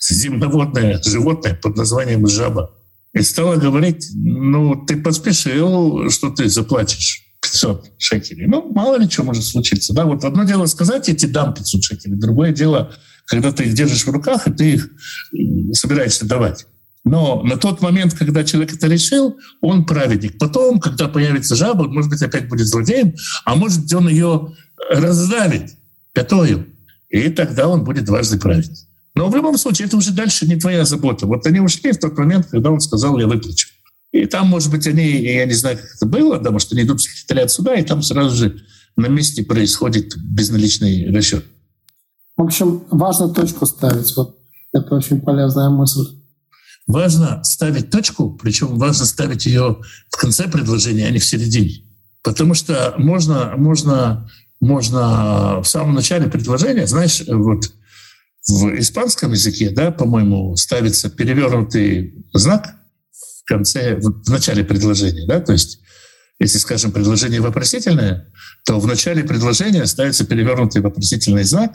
[0.00, 2.74] земноводное животное под названием жаба.
[3.12, 8.46] И стала говорить, ну, ты поспешил, что ты заплатишь 500 шекелей.
[8.46, 9.92] Ну, мало ли что может случиться.
[9.92, 10.04] Да?
[10.04, 12.92] Вот одно дело сказать, я тебе дам 500 шекелей, другое дело,
[13.30, 14.90] когда ты их держишь в руках, и ты их
[15.72, 16.66] собираешься давать.
[17.04, 20.36] Но на тот момент, когда человек это решил, он праведник.
[20.36, 23.14] Потом, когда появится жаба, может быть, опять будет злодеем,
[23.44, 24.52] а может быть, он ее
[24.90, 25.70] раздавит
[26.12, 26.66] пятою.
[27.08, 28.76] И тогда он будет дважды праведник.
[29.14, 31.26] Но в любом случае, это уже дальше не твоя забота.
[31.26, 33.68] Вот они ушли в тот момент, когда он сказал, я выплачу.
[34.10, 37.00] И там, может быть, они, я не знаю, как это было, потому что они идут
[37.00, 38.60] в секретариат суда, и там сразу же
[38.96, 41.44] на месте происходит безналичный расчет.
[42.40, 44.16] В общем, важно точку ставить.
[44.16, 44.38] Вот
[44.72, 46.06] это очень полезная мысль.
[46.86, 49.76] Важно ставить точку, причем важно ставить ее
[50.08, 51.84] в конце предложения, а не в середине.
[52.22, 57.70] Потому что можно, можно, можно в самом начале предложения, знаешь, вот
[58.48, 62.74] в испанском языке, да, по-моему, ставится перевернутый знак
[63.12, 65.80] в конце, в начале предложения, да, то есть
[66.38, 68.32] если, скажем, предложение вопросительное,
[68.64, 71.74] то в начале предложения ставится перевернутый вопросительный знак,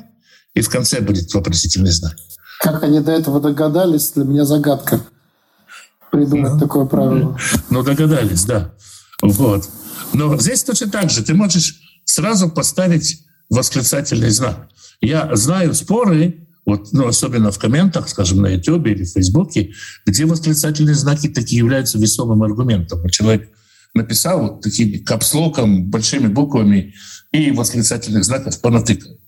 [0.56, 2.16] и в конце будет вопросительный знак.
[2.62, 5.02] Как они до этого догадались, для меня загадка
[6.12, 7.38] придумать ну, такое правило.
[7.70, 8.74] Ну, догадались, да.
[9.22, 9.70] Вот.
[10.14, 11.24] Но здесь точно так же.
[11.24, 14.70] Ты можешь сразу поставить восклицательный знак.
[15.02, 19.74] Я знаю споры, вот, ну, особенно в комментах, скажем, на YouTube или в Фейсбуке,
[20.06, 23.08] где восклицательные знаки такие являются весомым аргументом.
[23.10, 23.50] Человек
[23.94, 26.96] написал вот такими капслоком, большими буквами
[27.32, 29.20] и восклицательных знаков понатыкал.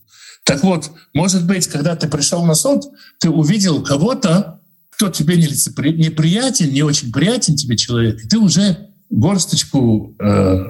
[0.47, 2.85] Так вот, может быть, когда ты пришел на суд,
[3.19, 8.77] ты увидел кого-то, кто тебе не неприятен, не очень приятен тебе человек, и ты уже
[9.09, 10.63] горсточку э,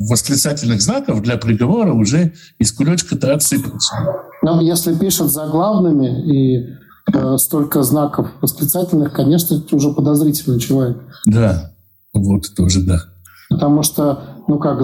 [0.00, 3.94] восклицательных знаков для приговора уже из кулечка-то отсыпался.
[4.42, 6.66] Но если пишут заглавными и
[7.12, 10.98] э, столько знаков восклицательных, конечно, это уже подозрительный человек.
[11.26, 11.72] Да,
[12.12, 13.04] вот тоже да.
[13.48, 14.82] Потому что, ну как,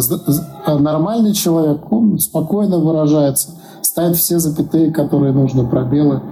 [0.81, 3.57] нормальный человек, он спокойно выражается–
[3.91, 6.23] ставит все запятые, которые нужно, пробелы.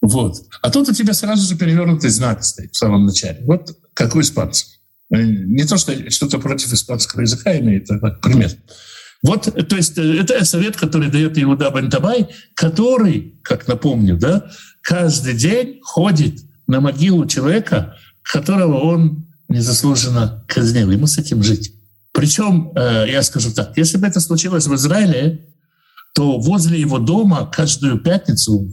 [0.00, 0.36] Вот.
[0.62, 3.40] А тут у тебя сразу же перевернутый знак стоит в самом начале.
[3.46, 4.20] Вот как у.
[4.20, 8.50] Э, не то, что что-то против испанского языка имеет, а как пример.
[9.22, 14.50] Вот, то есть э, это совет, который дает Иуда Бентабай, который, как напомню, да,
[14.82, 20.90] каждый день ходит на могилу человека, которого он незаслуженно казнил.
[20.90, 21.74] Ему с этим жить.
[22.12, 25.51] Причем, э, я скажу так, если бы это случилось в Израиле,
[26.14, 28.68] то возле его дома каждую пятницу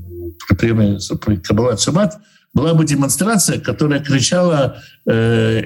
[0.58, 2.20] при Каббалат Шаббат
[2.54, 5.62] была бы демонстрация, которая кричала э,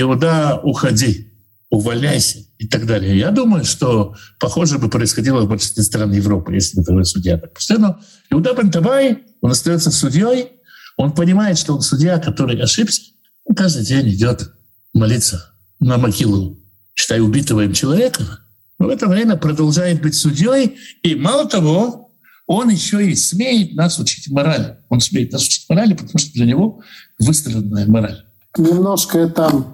[0.00, 1.32] «Иуда, уходи,
[1.70, 3.18] увольняйся» и так далее.
[3.18, 7.54] Я думаю, что похоже бы происходило в большинстве стран Европы, если бы такой судья так
[7.54, 7.96] поступил.
[8.30, 10.60] Иуда Бентабай, он остается судьей,
[10.96, 13.02] он понимает, что он судья, который ошибся,
[13.44, 14.52] он каждый день идет
[14.92, 16.58] молиться на могилу,
[16.94, 18.40] считай, убитого им человека,
[18.80, 22.10] в это время продолжает быть судьей, и мало того,
[22.46, 24.78] он еще и смеет нас учить морали.
[24.88, 26.80] Он смеет нас учить морали, потому что для него
[27.18, 28.24] выстраданная мораль.
[28.56, 29.64] Немножко это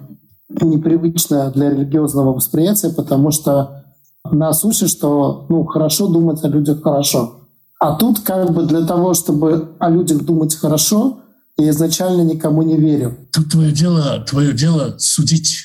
[0.49, 3.85] непривычно для религиозного восприятия, потому что
[4.29, 7.47] нас учат, что ну, хорошо думать о людях хорошо.
[7.79, 11.19] А тут как бы для того, чтобы о людях думать хорошо,
[11.57, 13.17] я изначально никому не верю.
[13.31, 15.63] Тут твое дело, твое дело судить.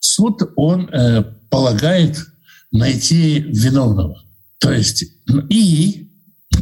[0.00, 2.18] Суд, он э, полагает
[2.72, 4.16] найти виновного.
[4.58, 5.04] То есть
[5.50, 6.10] и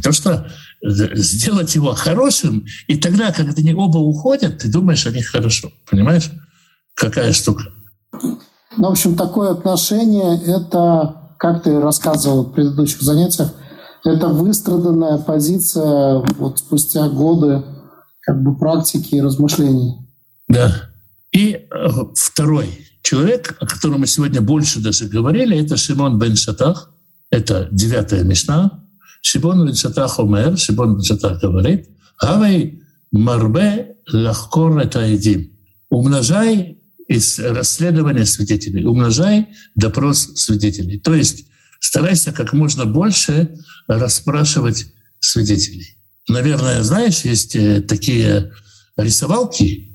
[0.03, 0.47] то, что
[0.81, 5.71] сделать его хорошим, и тогда, когда они оба уходят, ты думаешь о них хорошо.
[5.89, 6.31] Понимаешь?
[6.93, 7.63] Какая штука.
[8.13, 13.53] Ну, в общем, такое отношение— это, как ты рассказывал в предыдущих занятиях,
[14.03, 17.63] это выстраданная позиция вот спустя годы
[18.21, 19.95] как бы практики и размышлений.
[20.47, 20.73] Да.
[21.31, 21.67] И э,
[22.15, 22.69] второй
[23.07, 26.91] человек, о котором мы сегодня больше даже говорили, это Шимон бен Шатах,
[27.29, 28.83] это девятая Мишна.
[29.21, 31.87] Шимон бен Шатах умер, Шимон бен Шатах говорит,
[32.19, 35.53] «Авей марбе лахкор это едим».
[35.89, 40.99] Умножай из расследования свидетелей, умножай допрос свидетелей.
[40.99, 41.45] То есть
[41.79, 43.55] старайся как можно больше
[43.87, 44.87] расспрашивать
[45.21, 45.95] свидетелей.
[46.27, 48.51] Наверное, знаешь, есть э, такие
[48.97, 49.86] рисовалки,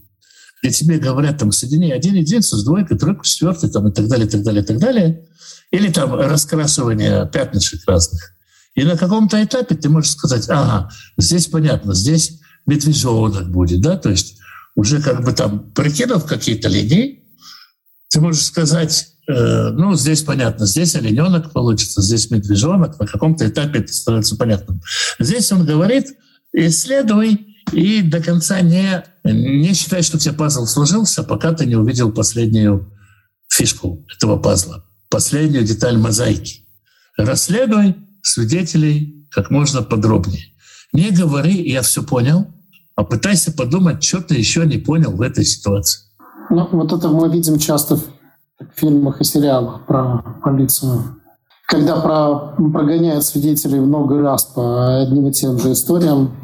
[0.62, 4.26] где тебе говорят, там, соедини один единицу с двойкой, тройкой, четвертой, там, и так далее,
[4.26, 5.26] и так далее, и так далее.
[5.72, 8.32] Или там раскрашивание пятнышек разных.
[8.74, 14.08] И на каком-то этапе ты можешь сказать, ага, здесь понятно, здесь медвежонок будет, да, то
[14.08, 14.38] есть
[14.76, 17.24] уже как бы там прикинув какие-то линии,
[18.08, 23.80] ты можешь сказать, э, ну, здесь понятно, здесь олененок получится, здесь медвежонок, на каком-то этапе
[23.80, 24.80] это становится понятным.
[25.18, 26.06] Здесь он говорит,
[26.52, 31.76] исследуй и до конца не, не считай, что у тебя пазл сложился, пока ты не
[31.76, 32.92] увидел последнюю
[33.48, 36.66] фишку этого пазла, последнюю деталь мозаики.
[37.16, 40.52] Расследуй свидетелей как можно подробнее.
[40.92, 42.46] Не говори, я все понял,
[42.96, 46.02] а пытайся подумать, что ты еще не понял в этой ситуации.
[46.50, 48.02] Ну, вот это мы видим часто в
[48.74, 51.16] фильмах и сериалах про полицию.
[51.66, 56.36] Когда про, прогоняют свидетелей много раз по одним и тем же историям,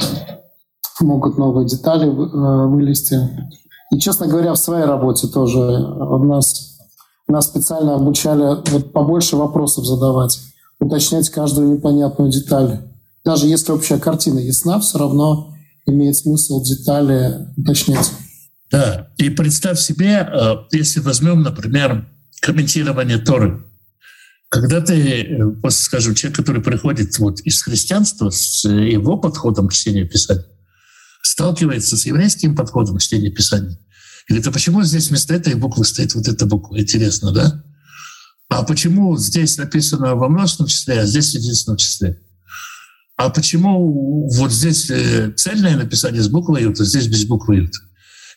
[1.01, 3.19] могут новые детали э, вылезти.
[3.91, 6.79] И, честно говоря, в своей работе тоже у нас,
[7.27, 10.41] нас специально обучали вот побольше вопросов задавать,
[10.79, 12.81] уточнять каждую непонятную деталь.
[13.25, 15.55] даже если общая картина ясна, все равно
[15.87, 18.13] имеет смысл детали уточнять.
[18.71, 22.07] Да, и представь себе, э, если возьмем, например,
[22.41, 23.65] комментирование Торы.
[24.51, 30.09] Когда ты, э, скажем, человек, который приходит вот из христианства, с его подходом к чтению
[30.09, 30.45] Писания,
[31.39, 33.79] сталкивается с еврейским подходом к чтению Писания,
[34.27, 36.81] и говорит, а почему здесь вместо этой буквы стоит вот эта буква?
[36.81, 37.63] Интересно, да?
[38.49, 42.21] А почему здесь написано во множественном числе, а здесь в единственном числе?
[43.17, 47.75] А почему вот здесь э, цельное написание с буквой «ют», а здесь без буквы «ют»?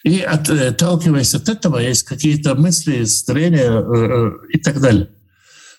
[0.04, 5.10] И отталкиваясь от этого, есть какие-то мысли, строения э, э, и так далее.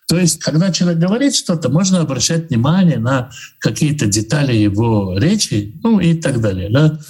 [0.08, 6.00] То есть, когда человек говорит что-то, можно обращать внимание на какие-то детали его речи, ну
[6.00, 6.70] и так далее.
[6.70, 7.00] Да?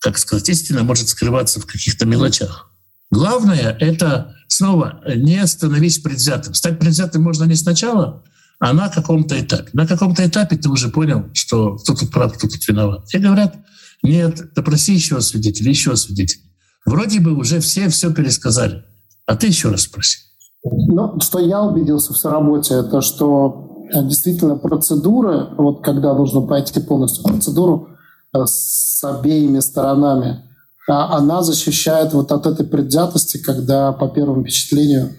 [0.00, 2.70] Как сказать, истина может скрываться в каких-то мелочах.
[3.10, 6.54] Главное— это снова не становись предвзятым.
[6.54, 8.24] Стать предвзятым можно не сначала,
[8.58, 9.70] а на каком-то этапе.
[9.72, 13.06] На каком-то этапе ты уже понял, что кто тут прав, кто тут виноват.
[13.06, 13.56] Тебе говорят,
[14.02, 16.42] нет, допроси еще свидетелей, еще свидетелей.
[16.84, 18.84] Вроде бы уже все все пересказали,
[19.26, 20.18] а ты еще раз спроси.
[20.64, 26.80] Ну, что я убедился в работе, это что э, действительно процедуры, вот когда нужно пройти
[26.80, 27.88] полностью процедуру
[28.32, 30.42] э, с обеими сторонами,
[30.88, 35.10] а она защищает вот от этой предвзятости, когда по первому впечатлению э,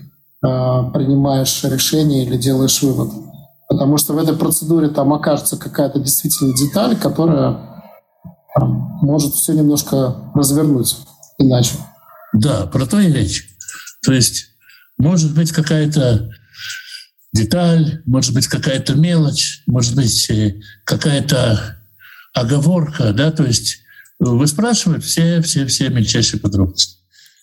[0.94, 3.12] принимаешь решение или делаешь вывод.
[3.70, 7.84] Потому что в этой процедуре там окажется какая-то действительно деталь, которая
[9.02, 10.98] может все немножко развернуть
[11.38, 11.76] иначе.
[12.34, 13.48] Да, про то и речь.
[14.04, 14.55] То есть
[14.98, 16.30] может быть какая-то
[17.34, 21.78] деталь, может быть какая-то мелочь, может быть э, какая-то
[22.34, 23.80] оговорка, да, то есть
[24.20, 26.98] вы спрашиваете все, все, все мельчайшие подробности.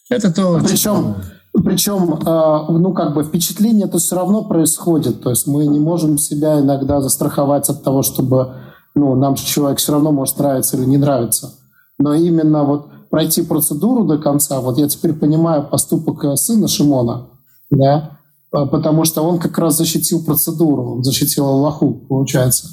[0.09, 1.17] Это то, причем,
[1.53, 5.23] причем, а, ну, как бы впечатление это все равно происходит.
[5.23, 8.55] То есть мы не можем себя иногда застраховать от того, чтобы,
[8.95, 11.55] ну, нам человек все равно может нравиться или не нравиться.
[11.99, 14.61] Но именно вот пройти процедуру до конца.
[14.61, 17.27] Вот я теперь понимаю поступок э, сына Шимона,
[17.73, 18.19] да,
[18.53, 22.69] а, потому что он как раз защитил процедуру, он защитил Аллаху, получается.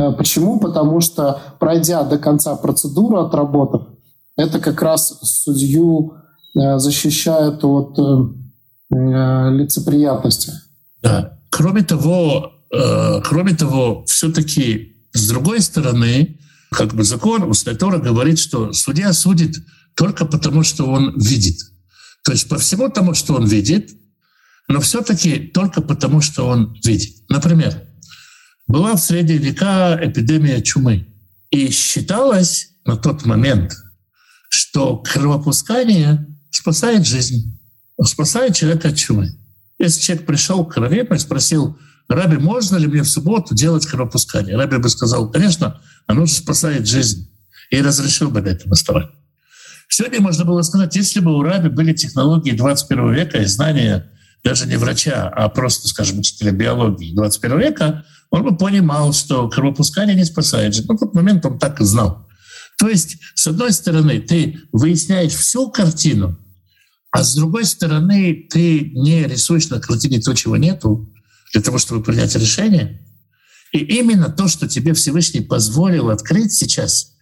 [0.00, 0.58] Э, почему?
[0.58, 3.88] Потому что, пройдя до конца процедуру, отработав,
[4.36, 6.14] это как раз судью
[6.54, 7.98] э, защищает от
[8.90, 10.52] лицеприятности.
[11.02, 11.38] Да.
[11.50, 12.52] Кроме того,
[13.22, 16.38] кроме того, все-таки с другой стороны,
[16.70, 19.56] как бы закон, устная Тора говорит, что судья судит
[19.94, 21.58] только потому, что он видит.
[22.24, 23.90] То есть по всему тому, что он видит,
[24.68, 27.28] но все-таки только потому, что он видит.
[27.28, 27.82] Например,
[28.66, 31.06] была в средние века эпидемия чумы.
[31.50, 33.74] И считалось на тот момент,
[34.50, 37.58] что кровопускание спасает жизнь,
[38.04, 39.30] спасает человека от чумы.
[39.78, 44.56] Если человек пришел к Равину и спросил, Раби, можно ли мне в субботу делать кровопускание?
[44.56, 47.30] Раби бы сказал, конечно, оно же спасает жизнь.
[47.70, 49.08] И разрешил бы на этом оставать.
[49.88, 54.10] Сегодня можно было сказать, если бы у Раби были технологии 21 века и знания
[54.44, 60.14] даже не врача, а просто, скажем, учителя биологии 21 века, он бы понимал, что кровопускание
[60.14, 60.86] не спасает жизнь.
[60.88, 62.26] Но в тот момент он так и знал.
[62.78, 66.38] То есть, с одной стороны, ты выясняешь всю картину,
[67.10, 71.12] а с другой стороны, ты не рисуешь на картине то, чего нету,
[71.52, 73.00] для того, чтобы принять решение.
[73.72, 77.14] И именно то, что тебе Всевышний позволил открыть сейчас,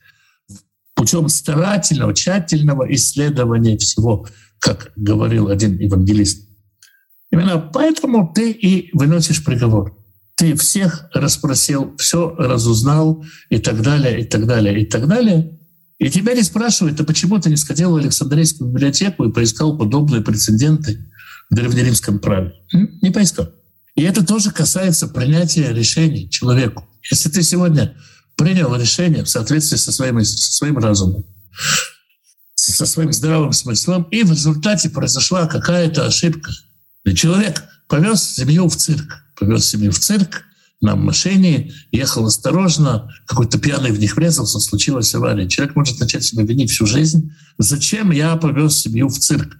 [0.94, 4.26] путем старательного, тщательного исследования всего,
[4.58, 6.45] как говорил один евангелист.
[7.36, 9.94] Именно поэтому ты и выносишь приговор.
[10.36, 15.58] Ты всех расспросил, все разузнал и так далее, и так далее, и так далее.
[15.98, 20.22] И тебя не спрашивают, а почему ты не сходил в Александрийскую библиотеку и поискал подобные
[20.22, 21.10] прецеденты
[21.50, 22.54] в древнеримском праве?
[23.02, 23.48] Не поискал.
[23.94, 26.86] И это тоже касается принятия решений человеку.
[27.10, 27.96] Если ты сегодня
[28.36, 31.24] принял решение в соответствии со своим, со своим разумом,
[32.54, 36.50] со своим здравым смыслом, и в результате произошла какая-то ошибка.
[37.14, 40.44] Человек повез семью в цирк, повез семью в цирк,
[40.80, 45.48] на машине, ехал осторожно, какой-то пьяный в них врезался, случилась авария.
[45.48, 47.32] Человек может начать себя винить всю жизнь.
[47.58, 49.56] Зачем я повез семью в цирк?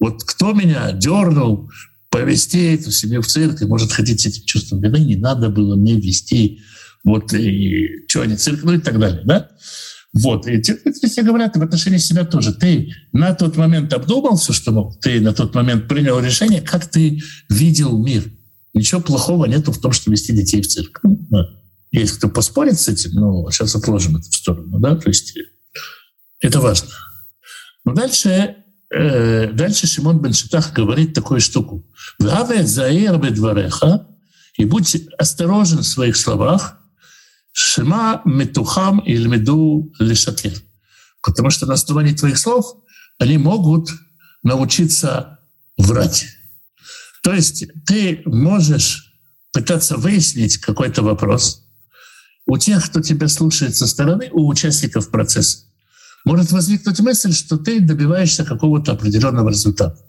[0.00, 1.70] Вот кто меня дернул
[2.10, 5.76] повести эту семью в цирк и может ходить с этим чувством вины, не надо было
[5.76, 6.60] мне вести
[7.04, 9.50] вот, и что они, цирк, ну и так далее, да?
[10.14, 12.54] Вот, и все говорят в отношении себя тоже.
[12.54, 16.86] Ты на тот момент обдумал все, что мог, ты на тот момент принял решение, как
[16.86, 18.24] ты видел мир.
[18.74, 21.02] Ничего плохого нету в том, что вести детей в цирк.
[21.90, 25.36] Есть кто поспорит с этим, но сейчас отложим это в сторону, да, то есть
[26.40, 26.90] это важно.
[27.84, 28.56] Но дальше,
[28.94, 31.88] э, дальше Шимон бен Шитах говорит такую штуку.
[32.18, 34.06] «Ваве заир бедвареха»
[34.56, 36.78] и будь осторожен в своих словах,
[37.56, 40.60] Шима метухам или меду лишакер.
[41.22, 42.66] Потому что на основании твоих слов
[43.20, 43.90] они могут
[44.42, 45.38] научиться
[45.78, 46.26] врать.
[47.22, 49.14] То есть ты можешь
[49.52, 51.64] пытаться выяснить какой-то вопрос
[52.46, 55.60] у тех, кто тебя слушает со стороны, у участников процесса.
[56.24, 60.04] Может возникнуть мысль, что ты добиваешься какого-то определенного результата,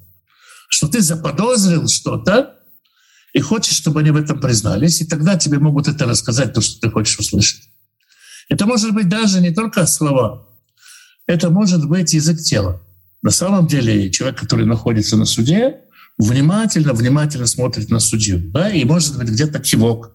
[0.70, 2.55] что ты заподозрил что-то
[3.36, 6.80] и хочешь, чтобы они в этом признались, и тогда тебе могут это рассказать, то, что
[6.80, 7.64] ты хочешь услышать.
[8.48, 10.48] Это может быть даже не только слова,
[11.28, 12.82] это может быть язык тела.
[13.22, 15.82] На самом деле человек, который находится на суде,
[16.18, 18.40] внимательно, внимательно смотрит на судью.
[18.54, 18.70] Да?
[18.70, 20.12] И может быть где-то кивок,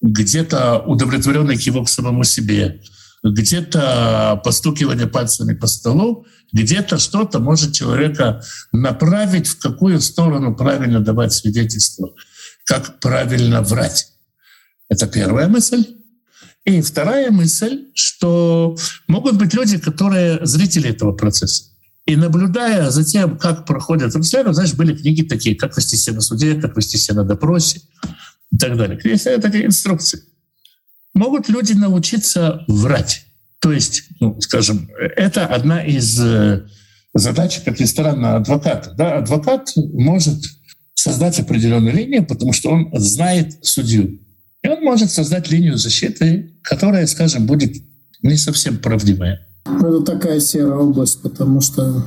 [0.00, 2.80] где-то удовлетворенный кивок самому себе,
[3.22, 8.42] где-то постукивание пальцами по столу, где-то что-то может человека
[8.72, 12.14] направить, в какую сторону правильно давать свидетельство,
[12.64, 14.12] как правильно врать.
[14.88, 15.86] Это первая мысль.
[16.64, 21.64] И вторая мысль, что могут быть люди, которые зрители этого процесса.
[22.06, 26.20] И наблюдая за тем, как проходят расследования, знаешь, были книги такие, как вести себя на
[26.20, 27.80] суде, как вести себя на допросе
[28.50, 28.98] и так далее.
[29.04, 30.22] Есть такие инструкции.
[31.14, 33.26] Могут люди научиться врать.
[33.60, 36.66] То есть, ну, скажем, это одна из э,
[37.14, 38.90] задач, как ни странно, адвоката.
[38.90, 39.18] Да?
[39.18, 40.44] Адвокат может
[41.04, 44.20] создать определенную линию, потому что он знает судью.
[44.62, 47.74] И он может создать линию защиты, которая, скажем, будет
[48.22, 49.46] не совсем правдивая.
[49.66, 52.02] Ну, это такая серая область, потому что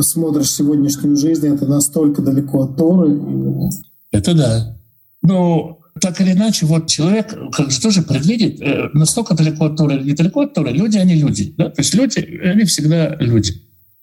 [0.00, 3.18] смотришь сегодняшнюю жизнь, это настолько далеко от Торы.
[4.12, 4.76] Это да.
[5.22, 9.96] Но так или иначе, вот человек как же тоже предвидит, э, настолько далеко от Торы
[9.96, 11.54] или недалеко от Торы, люди, они люди.
[11.56, 11.70] Да?
[11.70, 13.54] То есть люди, они всегда люди.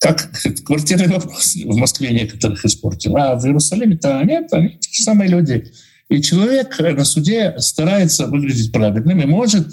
[0.01, 0.31] Как
[0.65, 5.71] квартирный вопрос в Москве некоторых испортил, а в Иерусалиме-то нет, они те же самые люди.
[6.09, 9.67] И человек на суде старается выглядеть праведным и может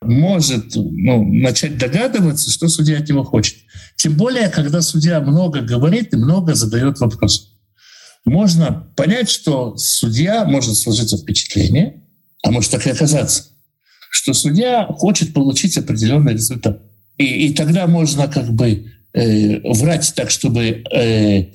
[0.00, 3.56] может ну, начать догадываться, что судья от него хочет.
[3.96, 7.48] Тем более, когда судья много говорит и много задает вопросов.
[8.24, 12.02] Можно понять, что судья может сложиться впечатление,
[12.42, 13.44] а может так и оказаться,
[14.10, 16.82] что судья хочет получить определенный результат.
[17.16, 21.46] И, и тогда можно как бы э, врать так, чтобы э,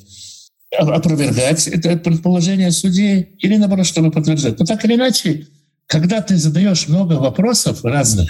[0.78, 4.59] опровергать это предположение судьи, или наоборот, чтобы подтверждать.
[4.59, 5.47] Но так или иначе,
[5.88, 8.30] когда ты задаешь много вопросов разных,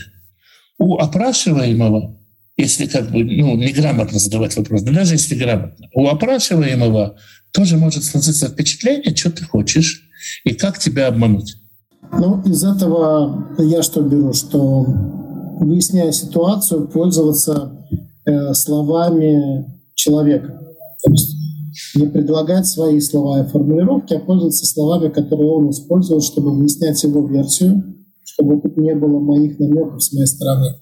[0.78, 2.20] у опрашиваемого,
[2.58, 7.18] если как бы ну, неграмотно задавать вопрос, да даже если грамотно, у опрашиваемого
[7.52, 10.10] тоже может сложиться впечатление, что ты хочешь
[10.44, 11.56] и как тебя обмануть.
[12.12, 14.86] Ну, из этого я что беру, что
[15.60, 17.88] выясняя ситуацию, пользоваться
[18.26, 19.66] э, словами
[19.96, 20.60] человека.
[21.04, 21.36] То есть
[21.96, 27.28] не предлагать свои слова и формулировки, а пользоваться словами, которые он использовал, чтобы выяснять его
[27.28, 27.84] версию,
[28.24, 30.76] чтобы тут не было моих намеков с моей стороны.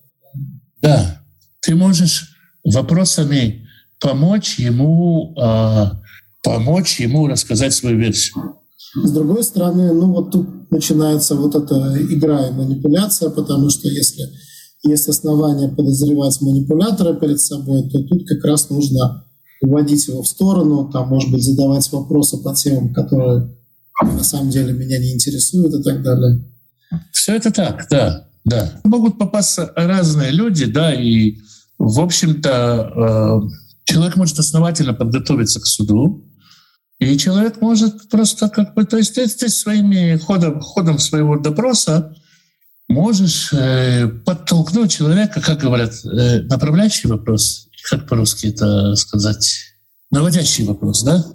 [0.82, 1.22] Да,
[1.62, 3.68] ты можешь вопросами
[4.00, 5.86] помочь ему, э,
[6.44, 8.56] помочь ему рассказать свою версию.
[8.96, 14.26] С другой стороны, ну вот тут начинается вот эта игра и манипуляция, потому что если
[14.84, 19.26] есть основания подозревать манипулятора перед собой, то тут как раз нужно
[19.62, 23.56] уводить его в сторону, там, может быть, задавать вопросы по темам, которые
[24.02, 26.44] на самом деле меня не интересуют и так далее.
[27.12, 28.72] Все это так, да, да.
[28.84, 31.38] Могут попасться разные люди, да, и,
[31.78, 33.50] в общем-то, э,
[33.86, 36.26] человек может основательно подготовиться к суду,
[37.00, 42.16] и человек может просто как бы, то есть ты своими ходом, ходом своего допроса
[42.92, 49.60] можешь э, подтолкнуть человека, как говорят, э, направляющий вопрос, как по-русски это сказать,
[50.12, 51.26] наводящий вопрос, да?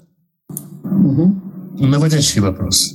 [0.85, 1.87] Угу.
[1.87, 2.95] Наводящий вопрос.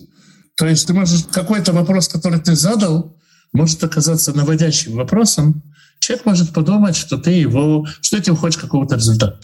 [0.56, 3.18] То есть ты можешь какой-то вопрос, который ты задал,
[3.52, 5.64] может оказаться наводящим вопросом.
[6.00, 9.40] Человек может подумать, что ты его, что ты хочешь какого-то результата.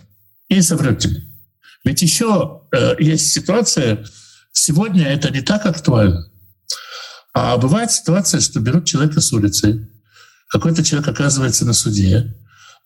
[0.47, 1.23] И соврет тебе.
[1.83, 4.05] Ведь еще э, есть ситуация,
[4.51, 6.29] сегодня это не так актуально.
[7.39, 9.89] А бывает ситуация, что берут человека с улицы,
[10.49, 12.35] какой-то человек оказывается на суде,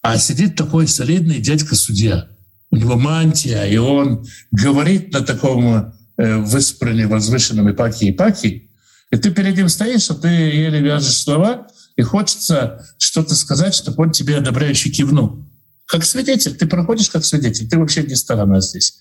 [0.02, 2.28] а сидит такой солидный дядька-судья.
[2.70, 8.70] У него мантия, и он говорит на таком Э, выспраны возвышенными паки и паки,
[9.10, 14.04] и ты перед ним стоишь, а ты еле вяжешь слова, и хочется что-то сказать, чтобы
[14.04, 15.44] он тебе одобряюще кивнул.
[15.88, 19.00] Как свидетель, ты проходишь как свидетель, ты вообще не сторона здесь.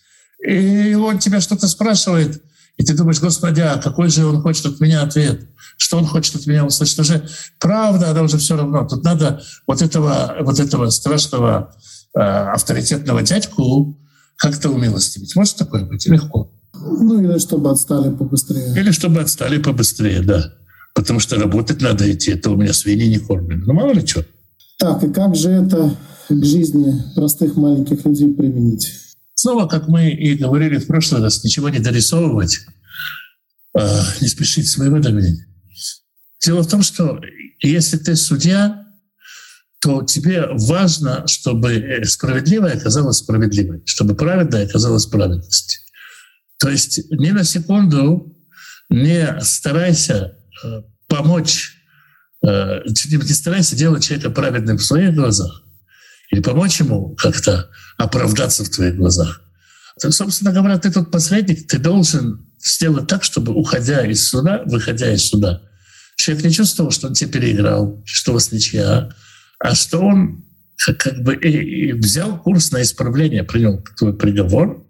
[0.48, 2.42] И он тебя что-то спрашивает,
[2.80, 5.42] и ты думаешь, господи, а какой же он хочет от меня ответ?
[5.76, 6.98] Что он хочет от меня услышать?
[6.98, 7.28] Уже
[7.58, 8.88] правда, она уже все равно.
[8.88, 11.74] Тут надо вот этого, вот этого страшного
[12.14, 13.98] э, авторитетного дядьку
[14.36, 15.36] как-то умилостивить.
[15.36, 16.06] Может такое быть?
[16.06, 16.50] Легко.
[16.72, 18.74] Ну или чтобы отстали побыстрее.
[18.74, 20.54] Или чтобы отстали побыстрее, да.
[20.94, 23.66] потому что работать надо идти, это у меня свиньи не кормят.
[23.66, 24.24] Ну, мало ли что.
[24.78, 25.94] Так, и как же это
[26.30, 28.90] к жизни простых маленьких людей применить?
[29.40, 32.60] Снова, как мы и говорили в прошлый раз, ничего не дорисовывать,
[33.74, 35.46] а не спешить с выводами.
[36.44, 37.18] Дело в том, что
[37.62, 38.86] если ты судья,
[39.80, 45.80] то тебе важно, чтобы справедливое оказалось справедливой, чтобы праведное оказалось праведностью.
[46.58, 48.36] То есть ни на секунду
[48.90, 51.78] не старайся э, помочь,
[52.46, 55.64] э, не старайся делать человека праведным в своих глазах
[56.30, 59.42] или помочь ему как-то оправдаться в твоих глазах.
[60.00, 65.12] Так, собственно говоря, ты тут посредник, ты должен сделать так, чтобы, уходя из суда, выходя
[65.12, 65.62] из суда,
[66.16, 69.10] человек не чувствовал, что он тебя переиграл, что у вас ничья,
[69.58, 70.44] а что он
[70.98, 74.86] как бы и, и взял курс на исправление, принял твой приговор,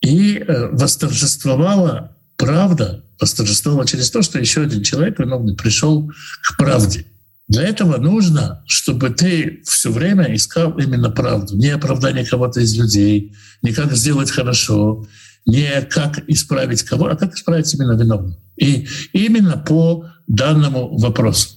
[0.00, 6.10] и э, восторжествовала правда, восторжествовала через то, что еще один человек виновный пришел
[6.42, 7.04] к правде.
[7.48, 13.34] Для этого нужно, чтобы ты все время искал именно правду, не оправдание кого-то из людей,
[13.62, 15.06] не как сделать хорошо,
[15.46, 18.38] не как исправить кого, а как исправить именно виновного.
[18.56, 21.48] И именно по данному вопросу.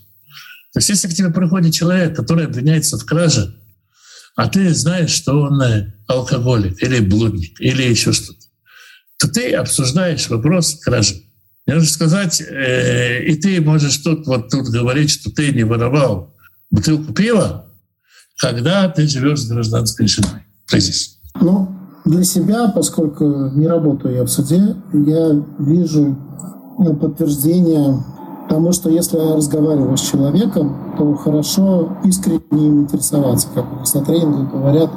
[0.73, 3.53] То есть если к тебе приходит человек, который обвиняется в краже,
[4.37, 8.39] а ты знаешь, что он э, алкоголик или блудник или еще что-то,
[9.17, 11.21] то ты обсуждаешь вопрос кражи.
[11.71, 16.35] Я нужно сказать, э, и ты можешь тут вот тут говорить, что ты не воровал
[16.69, 17.65] бутылку пива,
[18.41, 20.41] когда ты живешь с гражданской женой.
[20.67, 21.19] Кризис.
[21.39, 21.69] Ну,
[22.03, 26.17] для себя, поскольку не работаю я в суде, я вижу
[26.77, 28.03] ну, подтверждение
[28.49, 33.93] тому, что если я разговариваю с человеком, то хорошо искренне им интересоваться, как у нас
[33.93, 34.91] на тренингах говорят,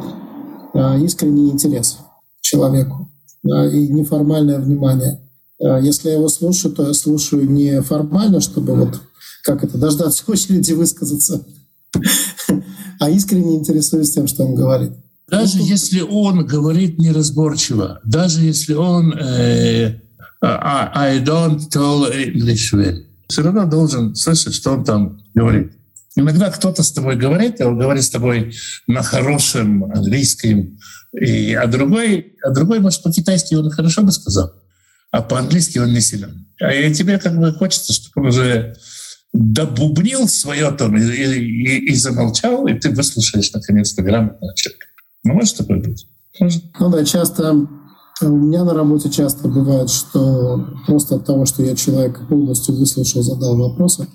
[0.72, 1.99] а, искренний интерес
[2.41, 3.09] к человеку
[3.45, 5.20] и неформальное внимание.
[5.63, 9.01] А, если я его слушаю, то я слушаю не формально, чтобы вот
[9.43, 11.47] как это, дождаться очереди высказаться,
[13.01, 14.93] а искренне интересуюсь тем, что он говорит.
[15.29, 20.01] Даже ну, если он говорит неразборчиво, даже если он э,
[20.43, 25.73] I don't tell English well, все равно должен слышать, что он там говорит.
[26.17, 28.55] Иногда кто-то с тобой говорит, и он говорит с тобой
[28.87, 30.79] на хорошем английском,
[31.19, 34.53] и, а, другой, а другой, может, по-китайски он хорошо бы сказал,
[35.15, 36.45] а по-английски он не силен.
[36.61, 38.75] А и тебе как бы хочется, чтобы он уже
[39.33, 44.87] добубнил свое там и, и, и замолчал, и ты выслушаешь наконец-то грамотного человека.
[45.23, 46.09] Ну, может такое быть?
[46.41, 46.65] Может.
[46.81, 47.53] Ну да, часто
[48.23, 53.23] у меня на работе часто бывает, что просто от того, что я человека полностью выслушал,
[53.23, 54.09] задал вопросы,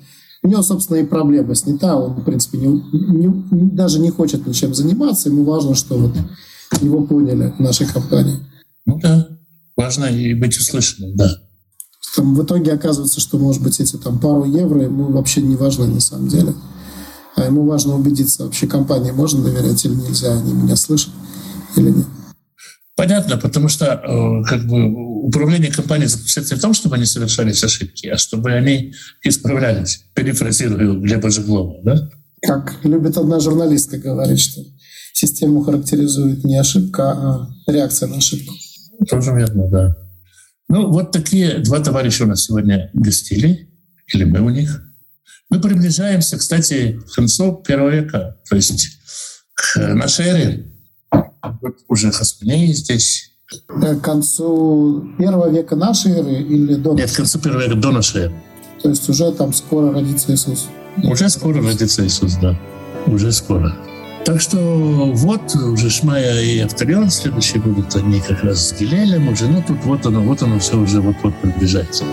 [0.43, 4.73] у него, собственно, и проблема снята, он, в принципе, не, не, даже не хочет ничем
[4.73, 6.13] заниматься, ему важно, что вот
[6.81, 8.39] его поняли в нашей компании.
[8.85, 9.38] Ну да,
[9.79, 11.29] важно и быть услышанным, да.
[12.15, 15.87] Там в итоге оказывается, что, может быть, эти там пару евро ему вообще не важны
[15.87, 16.53] на самом деле.
[17.37, 21.13] А ему важно убедиться, вообще компании можно доверять или нельзя, они меня слышат
[21.77, 22.05] или нет.
[22.97, 24.91] Понятно, потому что э, как бы
[25.25, 30.03] управление компанией заключается в том, чтобы они совершались ошибки, а чтобы они исправлялись.
[30.13, 32.09] Перефразирую Глеба Жеглова, да?
[32.41, 34.61] Как любит одна журналистка говорить, что
[35.13, 38.53] систему характеризует не ошибка, а реакция на ошибку.
[39.07, 39.97] Тоже верно, да.
[40.67, 43.69] Ну, вот такие два товарища у нас сегодня гостили,
[44.07, 44.81] или мы у них.
[45.49, 48.99] Мы приближаемся, кстати, к концу первого века, то есть
[49.55, 50.65] к нашей эре.
[51.11, 53.31] Вот уже Хаспаней здесь.
[53.67, 58.21] К концу первого века нашей эры или до Нет, к концу первого века до нашей
[58.25, 58.33] эры.
[58.83, 60.67] То есть уже там скоро родится Иисус.
[61.03, 62.59] Уже скоро родится Иисус, да.
[63.07, 63.75] Уже скоро.
[64.29, 69.47] Так что вот уже Шмая и Авторион следующие будут, они как раз с Гилелем уже,
[69.47, 72.03] ну тут вот оно, вот оно все уже вот-вот приближается.